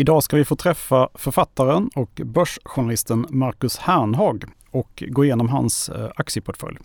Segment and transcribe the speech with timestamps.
[0.00, 6.10] Idag ska vi få träffa författaren och börsjournalisten Marcus Hernhag och gå igenom hans eh,
[6.16, 6.76] aktieportfölj.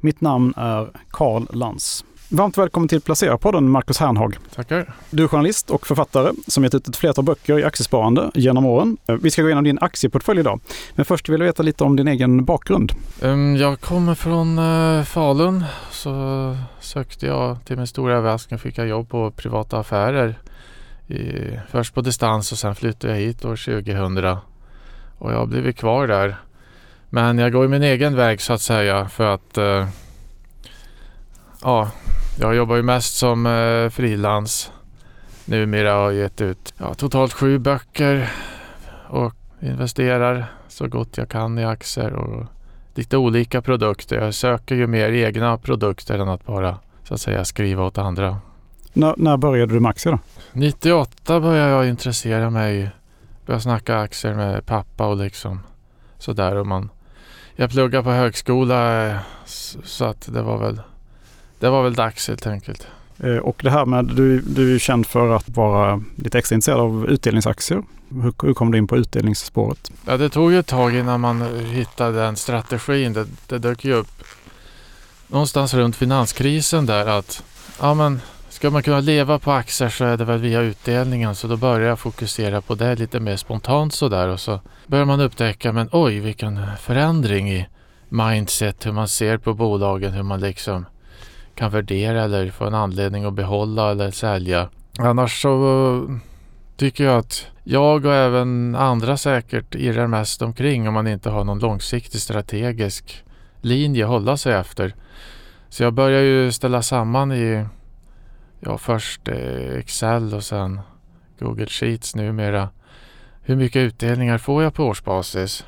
[0.00, 2.04] Mitt namn är Karl Lans.
[2.28, 4.36] Varmt välkommen till Placera-podden Marcus Hernhag.
[4.54, 4.94] Tackar.
[5.10, 8.96] Du är journalist och författare som gett ut ett flertal böcker i aktiesparande genom åren.
[9.08, 10.60] Eh, vi ska gå igenom din aktieportfölj idag.
[10.94, 12.92] Men först vill jag veta lite om din egen bakgrund.
[13.22, 15.64] Um, jag kommer från uh, Falun.
[15.90, 20.38] Så sökte jag till min stora överraskning fick jag jobb på privata affärer.
[21.08, 24.36] I, först på distans och sen flyttade jag hit år 2000.
[25.18, 26.36] Och jag har blivit kvar där.
[27.10, 29.88] Men jag går min egen väg så att säga för att eh,
[31.62, 31.90] ja,
[32.38, 34.72] jag jobbar ju mest som eh, frilans.
[35.44, 38.32] Numera har jag gett ut ja, totalt sju böcker
[39.08, 42.46] och investerar så gott jag kan i aktier och
[42.94, 44.16] lite olika produkter.
[44.16, 48.38] Jag söker ju mer egna produkter än att bara så att säga skriva åt andra.
[48.96, 50.18] När, när började du med aktier då?
[50.52, 52.90] 98 började jag intressera mig.
[53.46, 55.60] Började snacka aktier med pappa och liksom
[56.18, 56.56] sådär.
[56.56, 56.90] Och man,
[57.56, 59.18] jag pluggade på högskola
[59.84, 60.80] så att det var väl
[61.58, 62.86] det var väl dags helt enkelt.
[63.18, 66.80] Eh, och det här med, du, du är känd för att vara lite extra intresserad
[66.80, 67.82] av utdelningsaktier.
[68.08, 69.92] Hur, hur kom du in på utdelningsspåret?
[70.06, 73.12] Ja, det tog ju ett tag innan man hittade den strategin.
[73.12, 74.24] Det, det dök ju upp
[75.26, 77.44] någonstans runt finanskrisen där att
[77.80, 78.20] ja, men
[78.54, 81.34] ska man kunna leva på aktier så är det väl via utdelningen.
[81.34, 85.20] Så då börjar jag fokusera på det lite mer spontant sådär och så börjar man
[85.20, 87.66] upptäcka men oj vilken förändring i
[88.08, 90.86] mindset, hur man ser på bolagen, hur man liksom
[91.54, 94.68] kan värdera eller få en anledning att behålla eller sälja.
[94.98, 96.20] Annars så
[96.76, 101.44] tycker jag att jag och även andra säkert irrar mest omkring om man inte har
[101.44, 103.24] någon långsiktig strategisk
[103.60, 104.94] linje att hålla sig efter.
[105.68, 107.64] Så jag börjar ju ställa samman i
[108.64, 110.80] ja, först eh, Excel och sen
[111.38, 112.68] Google Sheets numera.
[113.42, 115.64] Hur mycket utdelningar får jag på årsbasis?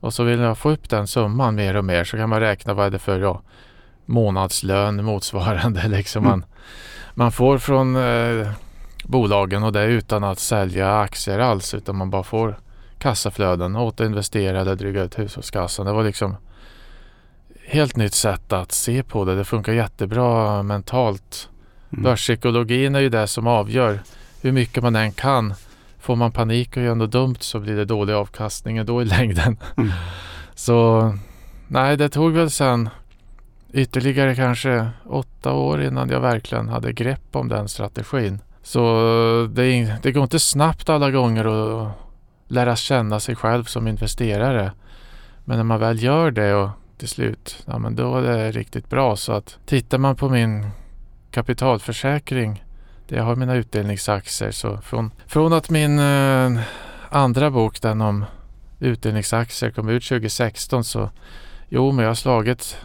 [0.00, 2.74] Och så vill jag få upp den summan mer och mer så kan man räkna
[2.74, 3.42] vad är det för ja,
[4.04, 6.44] månadslön motsvarande liksom man,
[7.14, 8.50] man får från eh,
[9.04, 12.58] bolagen och det utan att sälja aktier alls utan man bara får
[12.98, 15.86] kassaflöden, återinvestera eller dryga ut hushållskassan.
[15.86, 16.36] Det var liksom
[17.66, 19.34] helt nytt sätt att se på det.
[19.34, 21.48] Det funkar jättebra mentalt.
[21.94, 22.02] Mm.
[22.02, 24.00] Börspsykologin är ju det som avgör
[24.42, 25.54] hur mycket man än kan.
[26.00, 29.56] Får man panik och gör något dumt så blir det dålig avkastning då i längden.
[29.76, 29.92] Mm.
[30.54, 31.18] Så
[31.68, 32.88] nej, det tog väl sen
[33.72, 38.40] ytterligare kanske åtta år innan jag verkligen hade grepp om den strategin.
[38.62, 38.80] Så
[39.52, 41.92] det, det går inte snabbt alla gånger att
[42.48, 44.72] lära känna sig själv som investerare.
[45.44, 48.90] Men när man väl gör det och till slut, ja men då är det riktigt
[48.90, 49.16] bra.
[49.16, 50.66] Så att tittar man på min
[51.34, 52.64] kapitalförsäkring
[53.08, 56.60] där jag har mina utdelningsaktier så från, från att min eh,
[57.08, 58.24] andra bok, den om
[58.80, 61.10] utdelningsaktier kom ut 2016 så
[61.68, 62.76] jo men jag har slagit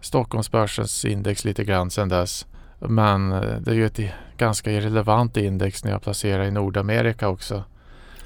[0.00, 2.46] Stockholmsbörsens index lite grann sedan dess.
[2.78, 4.00] Men eh, det är ju ett
[4.36, 7.64] ganska irrelevant index när jag placerar i Nordamerika också.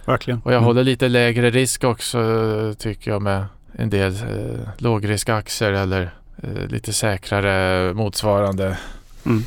[0.04, 0.40] Verkligen.
[0.40, 0.64] Och jag mm.
[0.64, 2.20] håller lite lägre risk också
[2.78, 6.10] tycker jag med en del eh, lågriskaktier eller
[6.42, 8.78] eh, lite säkrare motsvarande.
[9.26, 9.42] Mm.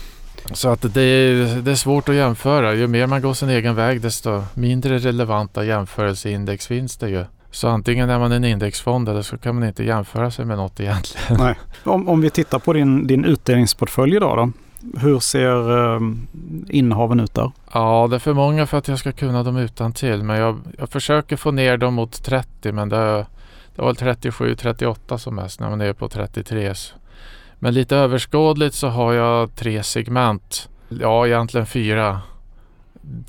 [0.51, 2.73] Så att det är, det är svårt att jämföra.
[2.73, 7.25] Ju mer man går sin egen väg desto mindre relevanta jämförelseindex finns det ju.
[7.51, 10.79] Så antingen är man en indexfond eller så kan man inte jämföra sig med något
[10.79, 11.37] egentligen.
[11.39, 11.55] Nej.
[11.83, 14.51] Om, om vi tittar på din, din utdelningsportfölj idag då.
[14.99, 16.01] Hur ser eh,
[16.69, 17.51] innehaven ut där?
[17.73, 20.23] Ja, det är för många för att jag ska kunna dem utan till.
[20.23, 23.25] Men jag, jag försöker få ner dem mot 30 men det,
[23.75, 26.73] det var 37-38 som mest när man är på 33.
[27.63, 30.69] Men lite överskådligt så har jag tre segment.
[30.89, 32.21] Ja, egentligen fyra.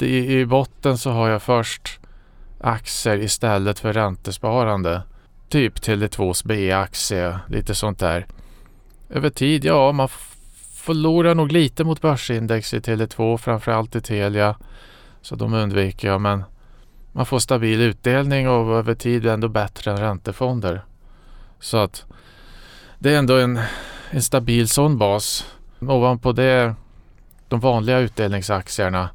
[0.01, 2.01] I botten så har jag först
[2.61, 5.03] aktier istället för räntesparande.
[5.49, 8.27] Typ Tele2s B-aktie, lite sånt där.
[9.11, 10.09] Över tid, ja, man
[10.75, 14.57] förlorar nog lite mot börsindex i Tele2, framförallt i Telia.
[15.23, 16.45] Så de undviker jag, men
[17.13, 20.85] man får stabil utdelning och över tid ändå bättre än räntefonder.
[21.61, 22.05] Så att
[22.99, 23.61] det är ändå en,
[24.15, 25.47] en stabil sån bas.
[25.81, 26.75] Ovanpå det
[27.49, 29.11] de vanliga utdelningsaktierna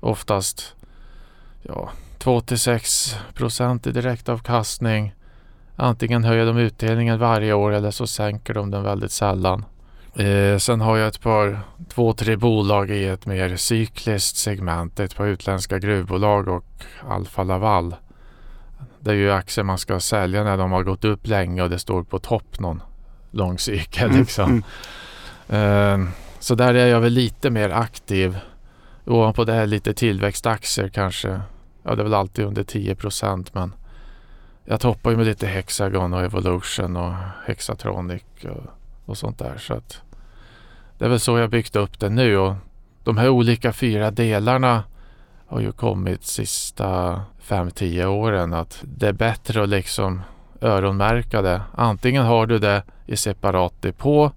[0.00, 0.74] oftast
[1.62, 5.14] ja, 2 6 procent i direktavkastning.
[5.76, 9.64] Antingen höjer de utdelningen varje år eller så sänker de den väldigt sällan.
[10.16, 15.00] Eh, sen har jag ett par, två, tre bolag i ett mer cykliskt segment.
[15.00, 17.94] Ett par utländska gruvbolag och Alfa Laval.
[19.00, 21.78] Det är ju aktier man ska sälja när de har gått upp länge och det
[21.78, 22.82] står på topp någon
[23.30, 24.08] lång cykel.
[24.08, 24.62] Mm, liksom.
[25.48, 26.04] Mm.
[26.04, 28.38] Eh, så där är jag väl lite mer aktiv.
[29.06, 31.40] Ovanpå det här lite tillväxtaktier kanske
[31.82, 33.74] ja det är väl alltid under 10 procent men
[34.64, 37.14] jag toppar ju med lite Hexagon och Evolution och
[37.46, 38.62] Hexatronic och,
[39.04, 39.58] och sånt där.
[39.58, 40.02] Så att
[40.98, 42.54] det är väl så jag byggt upp det nu och
[43.04, 44.82] de här olika fyra delarna
[45.46, 50.20] har ju kommit sista 5-10 åren att det är bättre att liksom
[50.60, 51.62] öronmärka det.
[51.74, 54.32] Antingen har du det i separat depå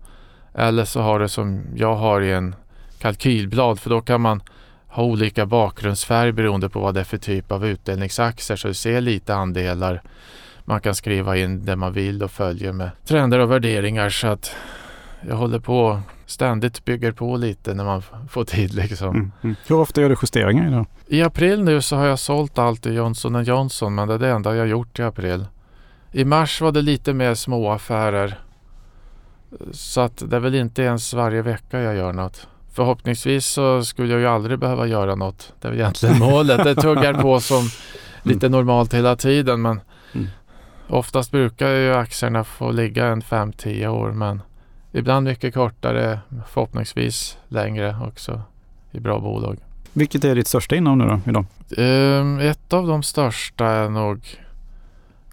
[0.54, 2.56] eller så har du som jag har i en
[3.00, 4.44] kalkylblad för då kan man
[4.88, 9.02] ha olika bakgrundsfärg beroende på vad det är för typ av utdelningsaktier så du ser
[9.02, 10.02] lite andelar.
[10.66, 14.56] Man kan skriva in det man vill och följer med trender och värderingar så att
[15.28, 19.10] jag håller på ständigt bygger på lite när man får tid liksom.
[19.10, 19.56] Mm, mm.
[19.68, 20.86] Hur ofta gör du justeringar idag?
[21.08, 24.30] I april nu så har jag sålt allt i Johnson Johnson men det är det
[24.30, 25.46] enda jag gjort i april.
[26.16, 28.40] I mars var det lite mer småaffärer.
[29.72, 32.48] Så att det är väl inte ens varje vecka jag gör något.
[32.74, 35.54] Förhoppningsvis så skulle jag ju aldrig behöva göra något.
[35.62, 36.64] Det är väl egentligen målet.
[36.64, 37.70] Det tuggar på som
[38.24, 39.82] lite normalt hela tiden men
[40.14, 40.28] mm.
[40.88, 44.42] oftast brukar ju aktierna få ligga en 5-10 år men
[44.92, 48.42] ibland mycket kortare, förhoppningsvis längre också
[48.92, 49.58] i bra bolag.
[49.94, 51.46] Vilket är ditt största innehav nu då idag?
[52.20, 54.43] Um, ett av de största är nog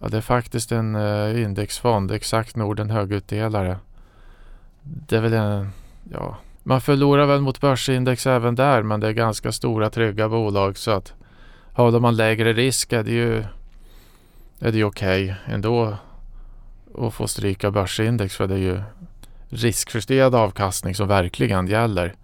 [0.00, 3.78] Ja, det är faktiskt en uh, indexfond, exakt Norden högutdelare.
[4.82, 5.70] Det är väl en,
[6.12, 10.78] ja, man förlorar väl mot börsindex även där men det är ganska stora trygga bolag
[10.78, 11.12] så att
[11.72, 13.44] håller man lägre risk är det ju
[14.58, 15.96] är det okej okay ändå
[16.98, 18.80] att få stryka börsindex för det är ju
[19.48, 22.14] riskjusterad avkastning som verkligen gäller.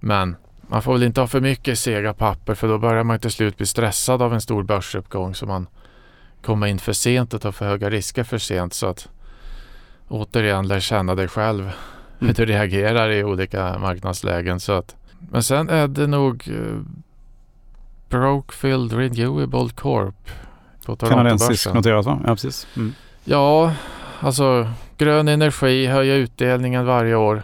[0.00, 3.30] Men man får väl inte ha för mycket sega papper för då börjar man till
[3.30, 5.66] slut bli stressad av en stor börsuppgång så man
[6.42, 8.74] kommer in för sent och tar för höga risker för sent.
[8.74, 9.08] Så att
[10.08, 11.74] återigen lär känna dig själv mm.
[12.20, 14.60] hur du reagerar i olika marknadslägen.
[14.60, 14.96] Så att,
[15.30, 16.80] men sen är det nog uh,
[18.08, 20.30] Brokefield Renewable Corp
[20.86, 22.20] på Kanadensiskt noterat va?
[22.26, 22.66] Ja, precis.
[22.76, 22.94] Mm.
[23.24, 23.72] Ja,
[24.20, 27.42] alltså grön energi höjer utdelningen varje år.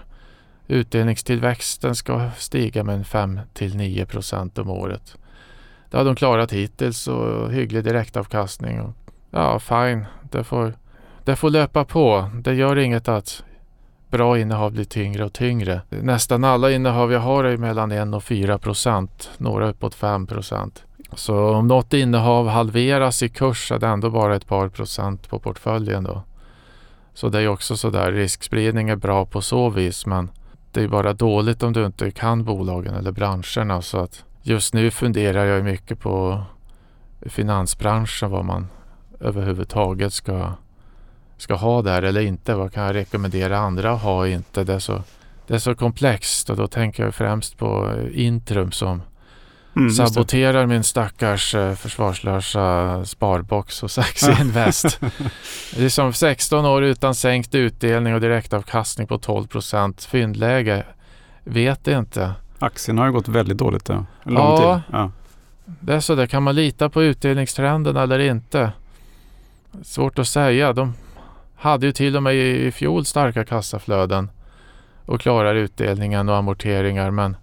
[0.69, 5.17] Utdelningstillväxten ska stiga med 5 till 9 procent om året.
[5.91, 8.81] Det har de klarat hittills och hygglig direktavkastning.
[8.81, 8.95] Och,
[9.31, 10.07] ja, fine.
[10.31, 10.75] Det får,
[11.25, 12.31] det får löpa på.
[12.35, 13.43] Det gör inget att
[14.11, 15.81] bra innehav blir tyngre och tyngre.
[15.89, 19.31] Nästan alla innehav jag har är mellan 1 och 4 procent.
[19.39, 20.85] Några uppåt 5 procent.
[21.13, 25.39] Så om något innehav halveras i kurs är det ändå bara ett par procent på
[25.39, 26.23] portföljen då.
[27.15, 30.31] Så det är också sådär, riskspridning är bra på så vis men
[30.73, 33.83] det är bara dåligt om du inte kan bolagen eller branscherna.
[33.83, 36.43] Så att just nu funderar jag mycket på
[37.27, 38.69] finansbranschen, vad man
[39.21, 40.53] överhuvudtaget ska,
[41.37, 42.55] ska ha där eller inte.
[42.55, 44.65] Vad kan jag rekommendera andra att ha och inte?
[44.65, 45.03] Det är, så,
[45.47, 49.03] det är så komplext och då tänker jag främst på Intrum som
[49.77, 55.01] Mm, saboterar min stackars eh, försvarslösa sparbox hos Aktieinvest.
[55.77, 60.05] det är som 16 år utan sänkt utdelning och direktavkastning på 12 procent.
[60.05, 60.85] Fyndläge.
[61.45, 62.33] Vet inte.
[62.59, 63.89] Aktien har ju gått väldigt dåligt.
[63.89, 64.83] Ja, lång ja, tid.
[64.93, 65.11] ja.
[65.65, 66.27] det är så där.
[66.27, 68.73] Kan man lita på utdelningstrenden eller inte?
[69.83, 70.73] Svårt att säga.
[70.73, 70.95] De
[71.57, 74.31] hade ju till och med i fjol starka kassaflöden
[75.07, 77.37] och klarar utdelningen och amorteringar men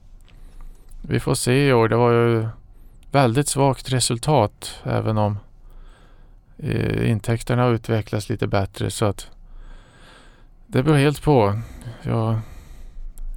[1.02, 1.90] vi får se i år.
[1.90, 2.48] Det var ju
[3.12, 5.38] väldigt svagt resultat även om
[6.58, 9.28] eh, intäkterna har utvecklats lite bättre så att
[10.68, 11.60] det beror helt på.
[12.02, 12.40] Jag,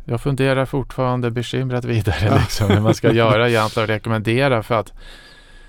[0.08, 4.92] jag funderar fortfarande bekymrat vidare liksom, hur man ska göra egentligen och rekommendera för att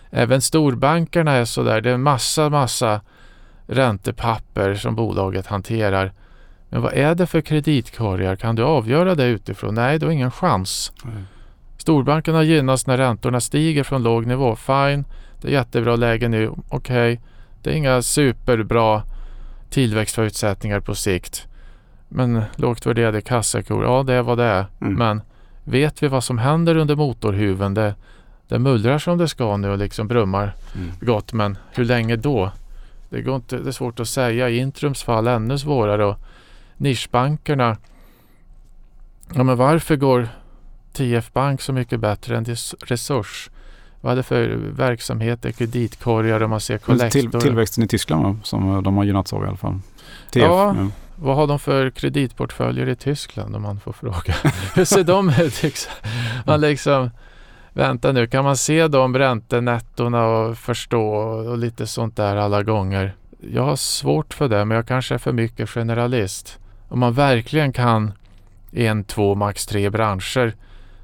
[0.10, 1.82] även storbankerna är sådär.
[1.82, 3.02] Det är en massa, massa
[3.68, 6.14] räntepapper som bolaget hanterar.
[6.70, 8.36] Men vad är det för kreditkorgar?
[8.36, 9.76] Kan du avgöra det utifrån?
[9.76, 10.92] Nej, du har ingen chans.
[11.04, 11.24] Mm.
[11.78, 14.56] Storbankerna gynnas när räntorna stiger från låg nivå.
[14.56, 15.06] Fine,
[15.42, 16.50] det är jättebra läge nu.
[16.50, 17.18] Okej, okay.
[17.62, 19.04] det är inga superbra
[19.70, 21.49] tillväxtförutsättningar på sikt.
[22.10, 24.66] Men lågt värderade kassakor, ja det är vad det är.
[24.82, 24.94] Mm.
[24.94, 25.22] Men
[25.64, 27.74] vet vi vad som händer under motorhuven?
[27.74, 27.96] Det,
[28.48, 30.92] det mullrar som det ska nu och liksom brummar mm.
[31.02, 31.34] gott.
[31.34, 32.52] Men hur länge då?
[33.10, 34.50] Det, går inte, det är svårt att säga.
[34.50, 36.06] I Intrums fall ännu svårare.
[36.06, 36.18] Och
[36.78, 37.78] nischbankerna.
[39.34, 40.28] Ja, men varför går
[40.94, 42.46] TF Bank så mycket bättre än
[42.80, 43.50] Resurs.
[44.02, 47.20] Vad är det för verksamheter, kreditkorgar och man ser kollektor?
[47.20, 49.80] Till, tillväxten i Tyskland som de har gynnats av i alla fall.
[50.32, 50.88] TF, ja, ja,
[51.22, 54.36] vad har de för kreditportföljer i Tyskland om man får fråga?
[54.76, 55.64] Hur ser de ut?
[55.64, 55.92] Liksom?
[56.46, 57.10] Man liksom,
[57.74, 63.16] vänta nu, kan man se de räntenettorna och förstå och lite sånt där alla gånger?
[63.54, 66.60] Jag har svårt för det, men jag kanske är för mycket generalist.
[66.88, 68.14] Om man verkligen kan
[68.72, 70.56] en, två, max tre branscher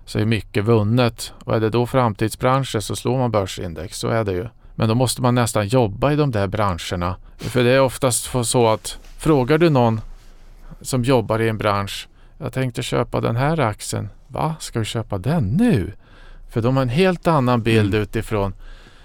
[0.06, 1.34] så är mycket vunnet.
[1.44, 4.48] Och är det då framtidsbranscher så slår man börsindex, så är det ju.
[4.76, 7.16] Men då måste man nästan jobba i de där branscherna.
[7.38, 10.02] För det är oftast så att frågar du någon
[10.82, 12.08] som jobbar i en bransch.
[12.38, 14.10] Jag tänkte köpa den här aktien.
[14.28, 15.94] Va, ska du köpa den nu?
[16.50, 18.02] För de har en helt annan bild mm.
[18.02, 18.54] utifrån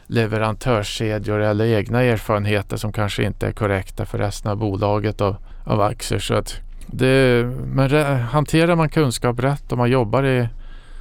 [0.06, 5.80] leverantörskedjor eller egna erfarenheter som kanske inte är korrekta för resten av bolaget av, av
[5.80, 6.18] aktier.
[6.18, 10.48] Så att det, men hanterar man kunskap rätt och man jobbar i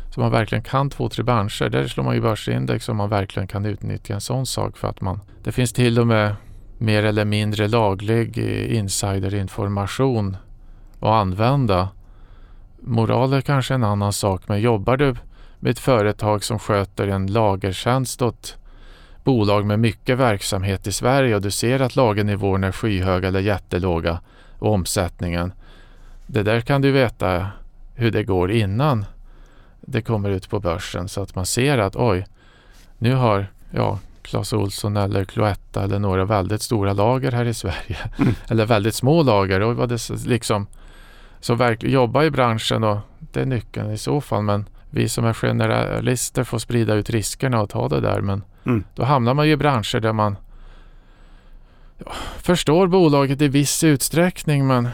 [0.10, 1.70] så man verkligen kan två, tre branscher.
[1.70, 5.02] Där slår man ju börsindex om man verkligen kan utnyttja en sån sak för att
[5.02, 6.36] man Det finns till och med
[6.82, 10.38] mer eller mindre laglig eh, insiderinformation
[11.00, 11.90] att använda.
[12.80, 15.16] Moral är kanske en annan sak men jobbar du
[15.60, 18.58] med ett företag som sköter en lagertjänst åt
[19.24, 24.20] bolag med mycket verksamhet i Sverige och du ser att lagernivåerna är skyhöga eller jättelåga
[24.60, 25.52] och omsättningen.
[26.28, 27.48] Det där kan du veta
[27.96, 29.06] hur det går innan
[29.82, 32.26] det kommer ut på börsen så att man ser att oj,
[32.98, 37.98] nu har ja, Clas Olsson eller Cloetta eller några väldigt stora lager här i Sverige.
[38.20, 38.36] Mm.
[38.48, 39.62] eller väldigt små lager.
[39.62, 40.68] Och vad det liksom,
[41.40, 44.44] så verkligen jobba i branschen och det är nyckeln i så fall.
[44.44, 48.22] Men vi som är generalister får sprida ut riskerna och ta det där.
[48.22, 48.84] Men mm.
[48.96, 50.38] då hamnar man ju i branscher där man
[51.98, 54.90] ja, förstår bolaget i viss utsträckning men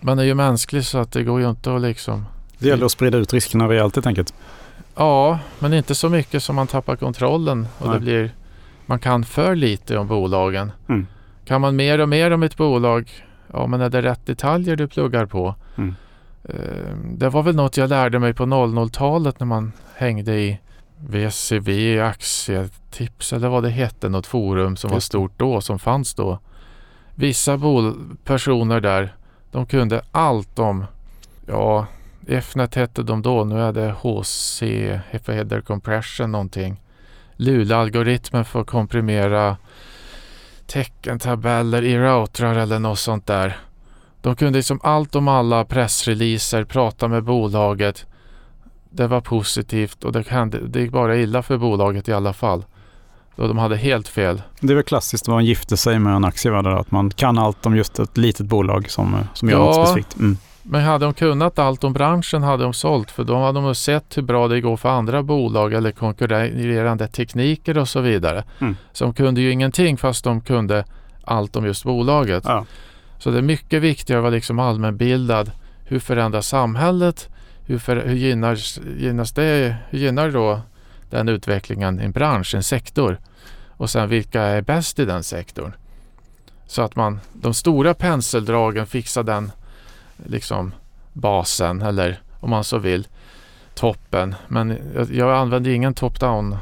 [0.00, 2.24] man är ju mänsklig så att det går ju inte att liksom
[2.58, 4.34] det gäller att sprida ut riskerna rejält helt enkelt.
[4.94, 8.30] Ja, men inte så mycket som man tappar kontrollen och det blir
[8.86, 10.72] man kan för lite om bolagen.
[10.88, 11.06] Mm.
[11.44, 13.10] Kan man mer och mer om ett bolag,
[13.52, 15.54] ja men är det rätt detaljer du pluggar på?
[15.76, 15.94] Mm.
[16.48, 20.58] Uh, det var väl något jag lärde mig på 00-talet när man hängde i
[20.96, 26.38] VCV aktietips eller vad det hette, något forum som var stort då, som fanns då.
[27.14, 27.60] Vissa
[28.24, 29.14] personer där,
[29.50, 30.84] de kunde allt om,
[31.46, 31.86] ja,
[32.30, 34.62] Fnet hette de då, nu är det HC,
[35.26, 36.80] Header Compression någonting.
[37.36, 39.56] Lula-algoritmen för att komprimera
[40.66, 43.58] teckentabeller i routrar eller något sånt där.
[44.22, 48.06] De kunde liksom allt om alla pressreleaser, prata med bolaget.
[48.90, 52.64] Det var positivt och det, hände, det gick bara illa för bolaget i alla fall.
[53.36, 54.42] Då de hade helt fel.
[54.60, 57.66] Det är väl klassiskt vad man gifter sig med en aktievärde, att man kan allt
[57.66, 60.16] om just ett litet bolag som, som gör ja, något specifikt.
[60.18, 60.36] Mm.
[60.72, 64.16] Men hade de kunnat allt om branschen hade de sålt för då hade de sett
[64.16, 68.44] hur bra det går för andra bolag eller konkurrerande tekniker och så vidare.
[68.60, 68.76] Mm.
[68.92, 70.84] Så de kunde ju ingenting fast de kunde
[71.24, 72.44] allt om just bolaget.
[72.46, 72.66] Ja.
[73.18, 75.50] Så det är mycket viktigare att vara liksom allmänbildad.
[75.84, 77.28] Hur förändras samhället?
[77.66, 78.58] Hur, för, hur gynnar,
[78.98, 80.60] gynnas det, hur gynnar då
[81.10, 83.18] den utvecklingen en bransch, en sektor?
[83.68, 85.72] Och sen vilka är bäst i den sektorn?
[86.66, 89.52] Så att man, de stora penseldragen fixar den
[90.26, 90.74] liksom
[91.12, 93.06] basen eller om man så vill
[93.74, 94.34] toppen.
[94.48, 96.56] Men jag, jag använder ingen top-down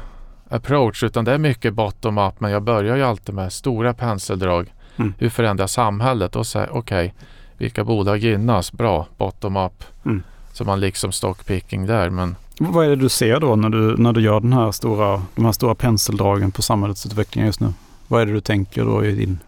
[0.49, 4.73] approach utan det är mycket bottom-up men jag börjar ju alltid med stora penseldrag.
[4.95, 5.13] Mm.
[5.17, 6.35] Hur förändras samhället?
[6.35, 7.11] Och säger okej, okay,
[7.57, 8.71] vilka bolag gynnas?
[8.71, 9.83] Bra, bottom-up.
[10.05, 10.23] Mm.
[10.53, 12.09] Så man liksom stockpicking där.
[12.09, 15.21] Men vad är det du ser då när du, när du gör den här stora,
[15.35, 17.73] de här stora penseldragen på samhällsutvecklingen just nu?
[18.07, 19.39] Vad är det du tänker då i, din,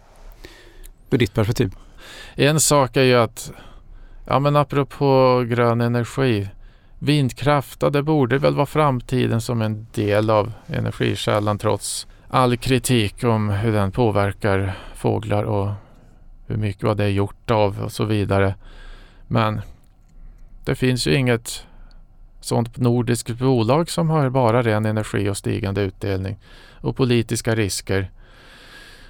[1.12, 1.75] i ditt perspektiv?
[2.36, 3.51] En sak är ju att
[4.25, 6.50] Ja men apropå grön energi.
[7.00, 13.50] Vindkraft, det borde väl vara framtiden som en del av energikällan trots all kritik om
[13.50, 15.72] hur den påverkar fåglar och
[16.48, 18.56] hur mycket vad det är gjort av och så vidare.
[19.28, 19.62] Men
[20.66, 21.66] det finns ju inget
[22.42, 26.40] sådant nordiskt bolag som har bara ren energi och stigande utdelning
[26.82, 28.12] och politiska risker.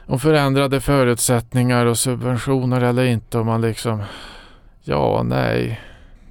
[0.06, 4.04] Och förändrade förutsättningar och subventioner eller inte om man liksom
[4.84, 5.82] Ja, nej.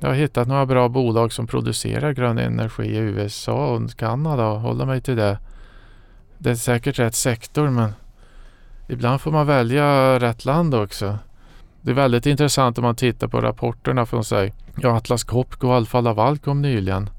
[0.00, 4.61] Jag har hittat några bra bolag som producerar grön energi i USA och Kanada och
[4.61, 5.38] håller mig till det.
[6.38, 7.92] Det är säkert rätt sektor men
[8.88, 11.19] ibland får man välja rätt land också.
[11.83, 14.52] Det är väldigt intressant om man tittar på rapporterna från sig.
[14.76, 17.11] Ja, Atlas Copco och Alfa Laval kom nyligen.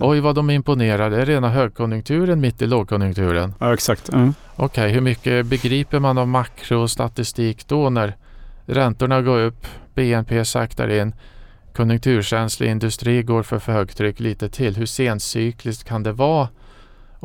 [0.00, 1.10] Oj vad de imponerar.
[1.10, 3.54] Det är rena högkonjunkturen mitt i lågkonjunkturen.
[3.58, 4.08] Ja exakt.
[4.08, 4.34] Mm.
[4.56, 8.16] Okej, okay, hur mycket begriper man av makrostatistik då när
[8.66, 11.14] räntorna går upp, BNP saktar in.
[11.74, 14.76] Konjunkturkänslig industri går för, för högtryck lite till.
[14.76, 16.48] Hur sencykliskt kan det vara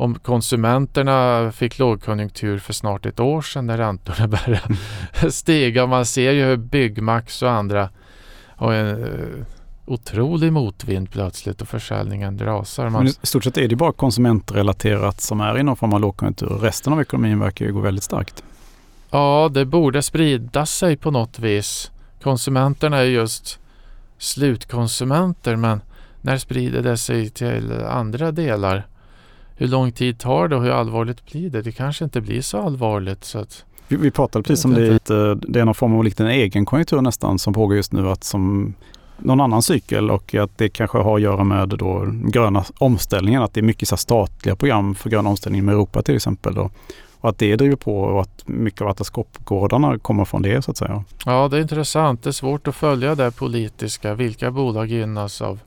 [0.00, 5.86] om konsumenterna fick lågkonjunktur för snart ett år sedan när räntorna började stiga.
[5.86, 7.90] Man ser ju hur Byggmax och andra
[8.56, 9.44] har en uh,
[9.86, 12.88] otrolig motvind plötsligt och försäljningen rasar.
[12.88, 13.06] Man...
[13.06, 16.48] I stort sett är det bara konsumentrelaterat som är i någon form av lågkonjunktur.
[16.48, 18.44] Resten av ekonomin verkar ju gå väldigt starkt.
[19.10, 21.90] Ja, det borde sprida sig på något vis
[22.22, 23.58] konsumenterna är just
[24.18, 25.80] slutkonsumenter men
[26.22, 28.86] När sprider det sig till andra delar?
[29.56, 31.62] Hur lång tid tar det och hur allvarligt blir det?
[31.62, 33.24] Det kanske inte blir så allvarligt.
[33.24, 34.98] Så att, vi, vi pratade precis om det,
[35.34, 38.08] det är någon form av likt en egen konjunktur nästan som pågår just nu.
[38.08, 38.74] Att som
[39.18, 43.42] någon annan cykel och att det kanske har att göra med då gröna omställningen.
[43.42, 46.54] Att det är mycket så statliga program för grön omställning med Europa till exempel.
[46.54, 46.70] Då.
[47.20, 50.76] Och att det driver på och att mycket av Atlas kommer från det så att
[50.76, 51.04] säga.
[51.26, 52.22] Ja, det är intressant.
[52.22, 54.14] Det är svårt att följa det politiska.
[54.14, 55.60] Vilka bolag gynnas av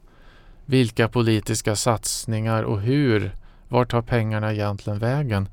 [0.65, 3.31] vilka politiska satsningar och hur?
[3.67, 5.49] Vart tar pengarna egentligen vägen?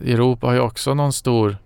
[0.00, 1.56] Europa har ju också någon stor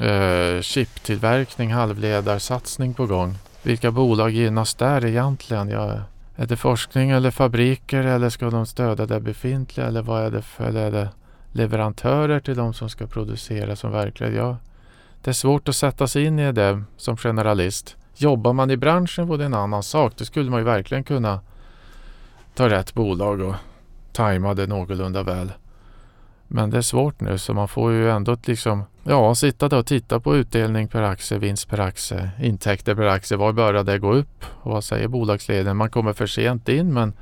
[0.00, 3.34] eh, chiptillverkning, halvledarsatsning på gång.
[3.62, 5.68] Vilka bolag gynnas där egentligen?
[5.68, 5.98] Ja,
[6.36, 10.42] är det forskning eller fabriker eller ska de stödja det befintliga eller vad är det
[10.42, 11.08] för eller är det
[11.52, 14.56] leverantörer till de som ska producera som verkligen ja,
[15.22, 17.96] Det är svårt att sätta sig in i det som generalist.
[18.16, 20.12] Jobbar man i branschen vore det en annan sak.
[20.16, 21.40] Då skulle man ju verkligen kunna
[22.54, 23.54] ta rätt bolag och
[24.12, 25.52] tajma det någorlunda väl.
[26.48, 29.86] Men det är svårt nu så man får ju ändå liksom ja, sitta där och
[29.86, 33.36] titta på utdelning per aktie, vinst per aktie, intäkter per aktie.
[33.36, 34.44] Var börjar det gå upp?
[34.62, 35.76] Och vad säger bolagsledningen?
[35.76, 37.12] Man kommer för sent in men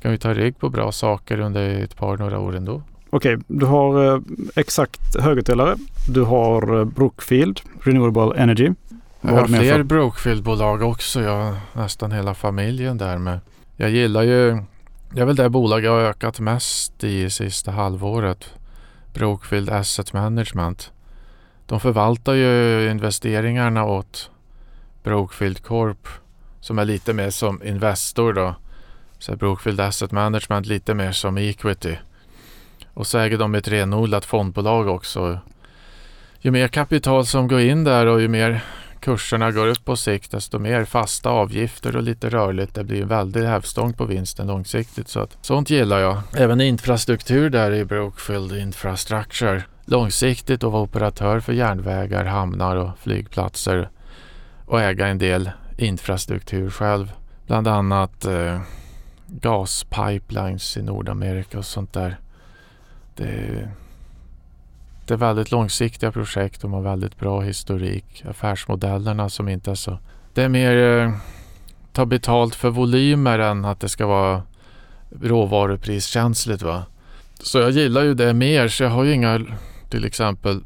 [0.00, 2.82] kan ju ta rygg på bra saker under ett par, några år ändå.
[3.14, 4.20] Okej, du har eh,
[4.56, 5.76] exakt högutdelare.
[6.08, 8.70] Du har eh, Brookfield, Renewable Energy.
[9.20, 11.20] Jag har fler Brookfield-bolag också.
[11.22, 13.40] Jag har nästan hela familjen där med.
[13.76, 14.58] Jag gillar ju
[15.10, 18.44] det är väl det bolag jag har ökat mest i sista halvåret.
[19.12, 20.92] Brookfield Asset Management.
[21.66, 24.30] De förvaltar ju investeringarna åt
[25.02, 26.08] Brookfield Corp
[26.60, 28.54] som är lite mer som Investor då.
[29.18, 31.96] Så Brookfield Asset Management lite mer som Equity.
[32.94, 35.38] Och så äger de ett renodlat fondbolag också.
[36.40, 38.64] Ju mer kapital som går in där och ju mer
[39.00, 42.74] kurserna går upp på sikt desto mer fasta avgifter och lite rörligt.
[42.74, 45.08] Det blir en väldig hävstång på vinsten långsiktigt.
[45.08, 46.18] Så att, sånt gillar jag.
[46.36, 49.62] Även infrastruktur där i Brookfield Infrastructure.
[49.84, 53.88] Långsiktigt att vara operatör för järnvägar, hamnar och flygplatser
[54.66, 57.12] och äga en del infrastruktur själv.
[57.46, 58.60] Bland annat eh,
[59.26, 62.16] gaspipelines i Nordamerika och sånt där.
[63.14, 63.68] Det
[65.06, 66.60] det är väldigt långsiktiga projekt.
[66.60, 68.24] De har väldigt bra historik.
[68.28, 69.98] Affärsmodellerna som inte är så...
[70.34, 71.12] Det är mer eh,
[71.92, 74.42] ta betalt för volymer än att det ska vara
[75.22, 76.62] råvarupriskänsligt.
[76.62, 76.82] Va?
[77.38, 78.68] Så jag gillar ju det mer.
[78.68, 79.46] Så jag har ju inga
[79.90, 80.60] till exempel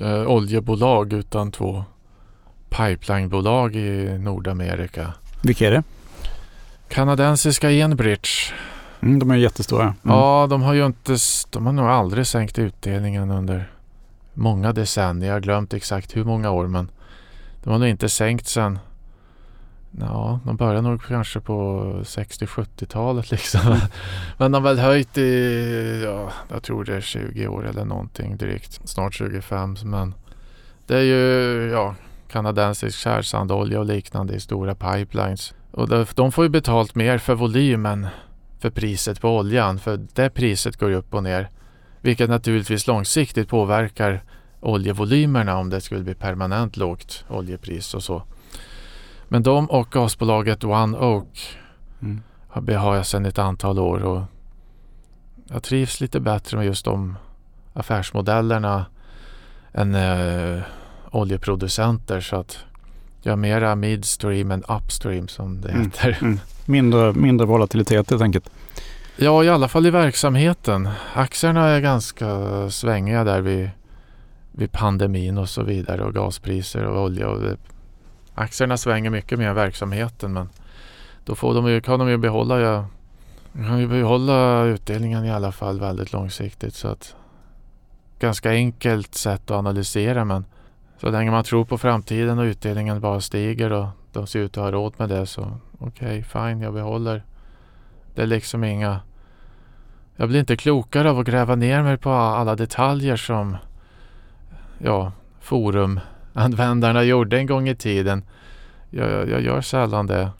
[0.00, 1.84] eh, oljebolag utan två
[2.68, 5.14] pipelinebolag i Nordamerika.
[5.42, 5.82] Vilka är det?
[6.88, 8.30] Kanadensiska Enbridge.
[9.02, 9.82] Mm, de är jättestora.
[9.82, 9.96] Mm.
[10.02, 11.16] Ja, de har ju inte...
[11.50, 13.70] De har nog aldrig sänkt utdelningen under
[14.34, 15.28] många decennier.
[15.28, 16.90] Jag har glömt exakt hur många år men
[17.62, 18.78] de har nog inte sänkt sen
[19.98, 23.60] Ja, de började nog kanske på 60-70-talet liksom.
[23.60, 23.78] Mm.
[24.38, 28.36] Men de har väl höjt i, ja, jag tror det är 20 år eller någonting
[28.36, 28.80] drygt.
[28.84, 29.76] Snart 25.
[29.84, 30.14] Men
[30.86, 31.94] det är ju, ja,
[32.28, 35.54] kanadensisk tjärsandolja och liknande i stora pipelines.
[35.70, 38.06] Och de får ju betalt mer för volymen
[38.60, 39.78] för priset på oljan.
[39.78, 41.48] För det priset går upp och ner.
[42.00, 44.22] Vilket naturligtvis långsiktigt påverkar
[44.60, 48.22] oljevolymerna om det skulle bli permanent lågt oljepris och så.
[49.28, 51.58] Men de och gasbolaget One Oak
[52.02, 52.22] mm.
[52.78, 54.22] har jag sedan ett antal år och
[55.48, 57.16] jag trivs lite bättre med just de
[57.72, 58.86] affärsmodellerna
[59.72, 60.62] än eh,
[61.10, 62.64] oljeproducenter så att
[63.22, 65.84] jag är mera midstream än upstream som det mm.
[65.84, 66.18] heter.
[66.20, 66.40] Mm.
[66.64, 68.50] Mindre, mindre volatilitet helt enkelt.
[69.16, 70.88] Ja, i alla fall i verksamheten.
[71.14, 73.70] Aktierna är ganska svängiga där vid,
[74.52, 77.28] vid pandemin och så vidare och gaspriser och olja.
[77.28, 77.56] Och det,
[78.34, 80.48] aktierna svänger mycket mer än verksamheten men
[81.24, 82.86] då får de ju, kan de ju behålla, ja,
[83.52, 86.74] kan ju behålla utdelningen i alla fall väldigt långsiktigt.
[86.74, 87.14] Så att,
[88.18, 90.44] ganska enkelt sätt att analysera men
[91.00, 94.64] så länge man tror på framtiden och utdelningen bara stiger och de ser ut att
[94.64, 97.24] ha råd med det så okej, okay, fine, jag behåller.
[98.14, 99.00] Det är liksom inga
[100.16, 103.56] jag blir inte klokare av att gräva ner mig på alla detaljer som
[104.78, 108.24] ja, forumanvändarna gjorde en gång i tiden.
[108.90, 110.30] Jag, jag, jag gör sällan det.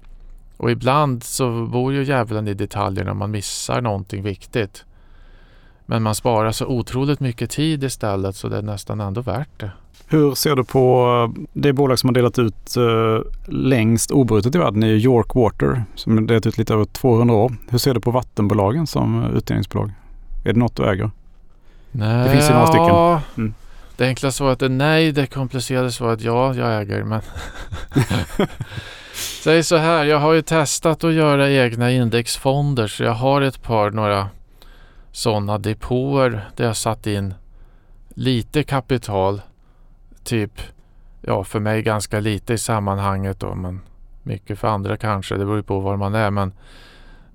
[0.57, 4.85] Och ibland så bor ju djävulen i detaljerna om man missar någonting viktigt.
[5.91, 9.71] Men man sparar så otroligt mycket tid istället så det är nästan ändå värt det.
[10.07, 14.59] Hur ser du på eh, det bolag som har delat ut uh, längst obrutet i
[14.59, 17.57] världen, är York Water, som har delat ut lite över 200 år.
[17.69, 19.93] Hur ser du på vattenbolagen som utdelningsbolag?
[20.45, 21.11] Är det något du äger?
[21.91, 23.21] Nej, det finns ju några stycken.
[23.37, 23.55] Mm.
[23.97, 27.05] Det enkla svaret är nej, det komplicerade svaret ja, jag äger.
[27.05, 27.21] Men
[29.43, 33.63] Säg så här, jag har ju testat att göra egna indexfonder så jag har ett
[33.63, 34.29] par några
[35.13, 37.35] sådana depåer där jag satt in
[38.09, 39.43] lite kapital.
[40.25, 40.61] Typ,
[41.21, 43.81] ja för mig ganska lite i sammanhanget då men
[44.23, 45.35] mycket för andra kanske.
[45.35, 46.53] Det beror ju på var man är men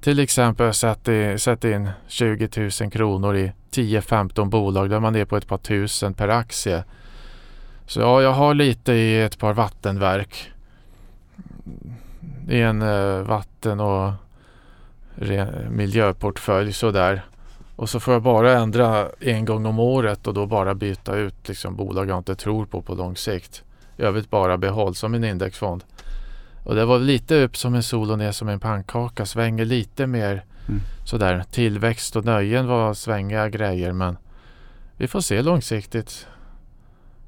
[0.01, 2.49] till exempel sätt in 20
[2.81, 6.83] 000 kronor i 10-15 bolag där man är på ett par tusen per aktie.
[7.85, 10.51] Så ja, jag har lite i ett par vattenverk.
[12.49, 14.13] I en eh, vatten och
[15.69, 17.25] miljöportfölj sådär.
[17.75, 21.47] Och så får jag bara ändra en gång om året och då bara byta ut
[21.47, 23.63] liksom, bolag jag inte tror på på lång sikt.
[23.97, 25.83] I övrigt bara behåll som en indexfond.
[26.63, 29.25] Och det var lite upp som en sol och ner som en pannkaka.
[29.25, 30.81] Svänger lite mer mm.
[31.05, 31.43] sådär.
[31.51, 34.17] Tillväxt och nöjen var svängiga grejer men
[34.97, 36.27] vi får se långsiktigt.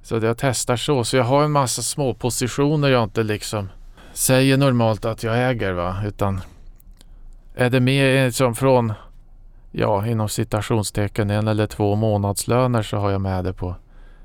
[0.03, 1.03] Så jag testar så.
[1.03, 3.69] Så jag har en massa små positioner jag inte liksom
[4.13, 5.95] säger normalt att jag äger va.
[6.05, 6.41] Utan
[7.55, 8.93] är det mer som från
[9.79, 13.75] ja, inom citationstecken en eller två månadslöner så har jag med det på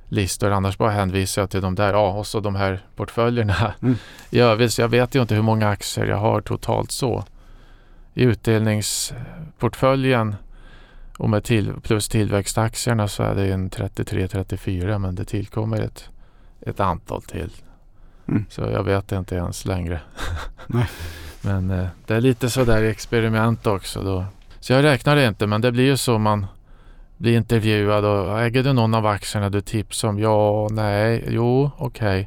[0.09, 0.51] listor.
[0.51, 1.93] Annars bara hänvisar jag till de där.
[1.93, 3.97] Ja, och så de här portföljerna mm.
[4.31, 4.79] i övrigt.
[4.79, 7.25] Jag vet ju inte hur många aktier jag har totalt så.
[8.15, 10.37] I utdelningsportföljen
[11.19, 16.11] och med till, plus tillväxtaktierna så är det en 33-34 men det tillkommer ett,
[16.61, 17.51] ett antal till.
[18.29, 18.45] Mm.
[18.51, 20.01] Så jag vet inte ens längre.
[21.43, 24.03] men eh, det är lite sådär experiment också.
[24.03, 24.25] Då.
[24.63, 26.47] Så jag räknar inte men det blir ju så man
[27.17, 30.19] blir intervjuad och äger du någon av aktierna du tipsar om?
[30.19, 32.21] Ja, nej, jo, okej.
[32.21, 32.27] Okay.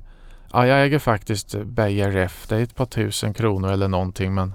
[0.52, 2.48] Ja, jag äger faktiskt Beijer Ref.
[2.48, 4.54] Det är ett par tusen kronor eller någonting men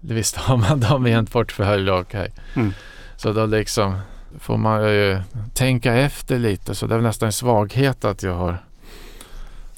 [0.00, 2.20] visst har man dem i en portfölj, okej.
[2.20, 2.62] Okay.
[2.62, 2.72] Mm.
[3.16, 3.98] Så då liksom
[4.38, 5.20] får man ju
[5.54, 6.74] tänka efter lite.
[6.74, 8.58] Så det är nästan en svaghet att jag har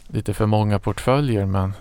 [0.06, 1.46] lite för många portföljer.
[1.46, 1.74] Men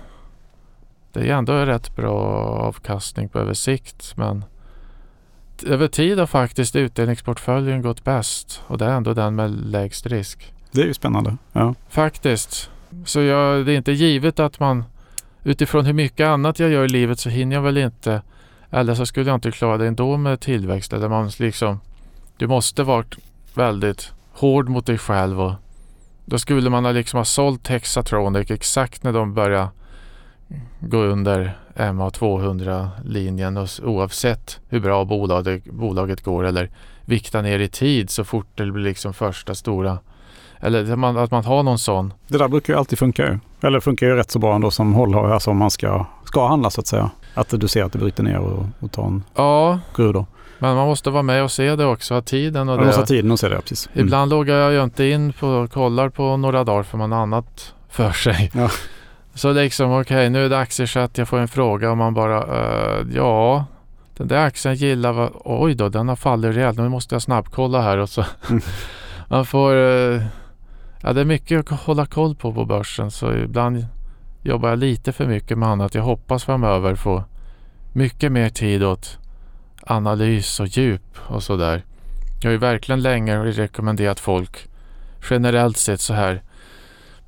[1.14, 4.18] det är ändå rätt bra avkastning på översikt.
[4.18, 4.46] Men
[5.64, 8.62] över tid har faktiskt utdelningsportföljen gått bäst.
[8.68, 10.54] Och det är ändå den med lägst risk.
[10.72, 11.38] Det är ju spännande.
[11.54, 11.76] Ja.
[11.90, 12.70] Faktiskt.
[13.06, 14.84] Så jag, det är inte givet att man
[15.44, 18.22] utifrån hur mycket annat jag gör i livet så hinner jag väl inte
[18.70, 20.94] eller så skulle jag inte klara det ändå med tillväxt.
[20.94, 21.80] Eller man liksom,
[22.38, 23.06] du måste vara
[23.54, 25.42] väldigt hård mot dig själv.
[25.42, 25.54] Och
[26.26, 29.70] då skulle man ha liksom ha sålt Hexatronic exakt när de började
[30.80, 33.68] gå under MA200-linjen.
[33.84, 36.70] Oavsett hur bra bolaget, bolaget går eller
[37.06, 40.00] vikta ner i tid så fort det blir liksom första stora
[40.60, 42.14] eller att man, att man har någon sån.
[42.28, 43.40] Det där brukar ju alltid funka ju.
[43.62, 46.70] Eller funkar ju rätt så bra ändå som hållhare, alltså om man ska, ska handla
[46.70, 47.10] så att säga.
[47.34, 49.80] Att du ser att det bryter ner och, och tar en ja.
[49.96, 50.26] då.
[50.60, 52.86] Men man måste vara med och se det också, ha tiden och man det.
[52.86, 53.90] måste ha tiden och se det, precis.
[53.94, 54.06] Mm.
[54.06, 57.20] Ibland loggar jag ju inte in på och kollar på några dagar för man har
[57.20, 58.52] annat för sig.
[58.54, 58.70] Ja.
[59.38, 62.44] Så liksom okej, okay, nu är det aktiechatt, jag får en fråga och man bara
[62.44, 63.66] uh, ja,
[64.18, 67.82] den där aktien gillar vad, oj då, den har fallit rejält, nu måste jag snabbkolla
[67.82, 68.26] här och så.
[68.50, 68.62] Mm.
[69.30, 70.22] man får uh,
[71.02, 73.86] Ja, det är mycket att hålla koll på på börsen så ibland
[74.44, 75.96] jobbar jag lite för mycket med annat.
[75.96, 77.24] Jag hoppas framöver få
[77.94, 79.18] mycket mer tid åt
[79.82, 81.84] analys och djup och sådär.
[82.42, 84.68] Jag har ju verkligen länge rekommenderat folk
[85.30, 86.42] generellt sett så här.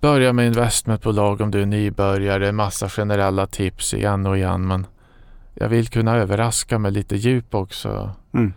[0.01, 2.51] Börja med investmentbolag om du är nybörjare.
[2.51, 4.67] Massa generella tips igen och igen.
[4.67, 4.87] Men
[5.53, 8.11] jag vill kunna överraska med lite djup också.
[8.33, 8.53] Mm.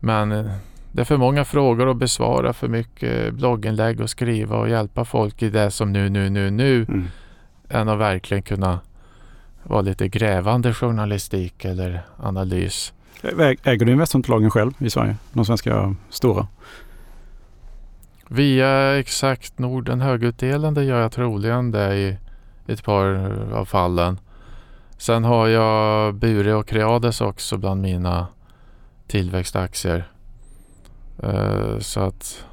[0.00, 0.46] Men eh,
[0.92, 5.42] det är för många frågor att besvara, för mycket blogginlägg att skriva och hjälpa folk
[5.42, 6.82] i det som nu, nu, nu, nu.
[6.82, 7.04] Mm.
[7.68, 8.80] Än att verkligen kunna
[9.62, 12.92] vara lite grävande journalistik eller analys.
[13.62, 15.16] Äger du investmentbolagen själv i Sverige?
[15.32, 16.46] De svenska stora?
[18.28, 22.18] Via exakt Norden högutdelande gör jag troligen det i
[22.66, 23.04] ett par
[23.52, 24.20] av fallen.
[24.98, 28.26] Sen har jag Bure och Creades också bland mina
[29.06, 30.10] tillväxtaktier.
[31.24, 32.44] Uh, så att,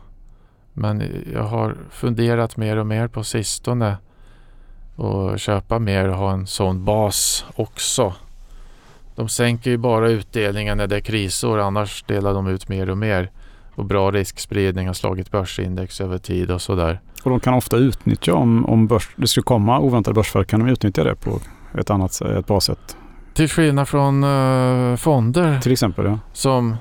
[0.74, 3.98] men jag har funderat mer och mer på sistone
[4.96, 8.14] och köpa mer och ha en sån bas också.
[9.16, 12.98] De sänker ju bara utdelningen när det är krisår annars delar de ut mer och
[12.98, 13.32] mer.
[13.76, 17.02] Och bra riskspridning har slagit börsindex över tid och sådär.
[17.24, 20.70] Och de kan ofta utnyttja om, om börs, det skulle komma oväntade börsfall kan de
[20.70, 21.40] utnyttja det på
[21.80, 22.98] ett annat ett bra sätt.
[23.34, 25.60] Till skillnad från uh, fonder.
[25.60, 26.20] Till exempel ja.
[26.34, 26.76] Som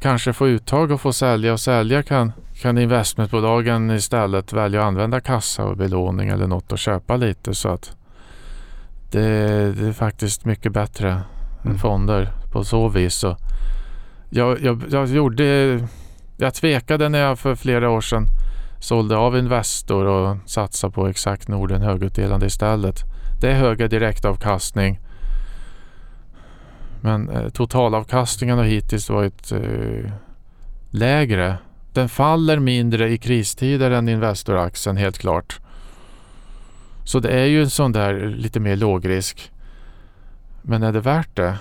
[0.00, 2.32] kanske få uttag och få sälja och sälja kan,
[2.62, 7.68] kan investmentbolagen istället välja att använda kassa och belåning eller något och köpa lite så
[7.68, 7.96] att
[9.10, 9.22] det,
[9.72, 11.24] det är faktiskt mycket bättre mm.
[11.64, 13.14] än fonder på så vis.
[13.14, 13.36] Så
[14.30, 15.44] jag, jag, jag gjorde
[16.36, 18.28] jag tvekade när jag för flera år sedan
[18.80, 23.04] sålde av Investor och satsade på exakt Norden högutdelande istället.
[23.40, 25.00] Det är högre direktavkastning.
[27.00, 30.12] Men eh, totalavkastningen har hittills varit eh,
[30.90, 31.58] lägre.
[31.92, 35.60] Den faller mindre i kristider än Investoraktien helt klart.
[37.04, 39.52] Så det är ju en sån där lite mer lågrisk.
[40.62, 41.58] Men är det värt det?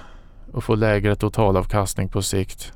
[0.54, 2.74] Att få lägre totalavkastning på sikt?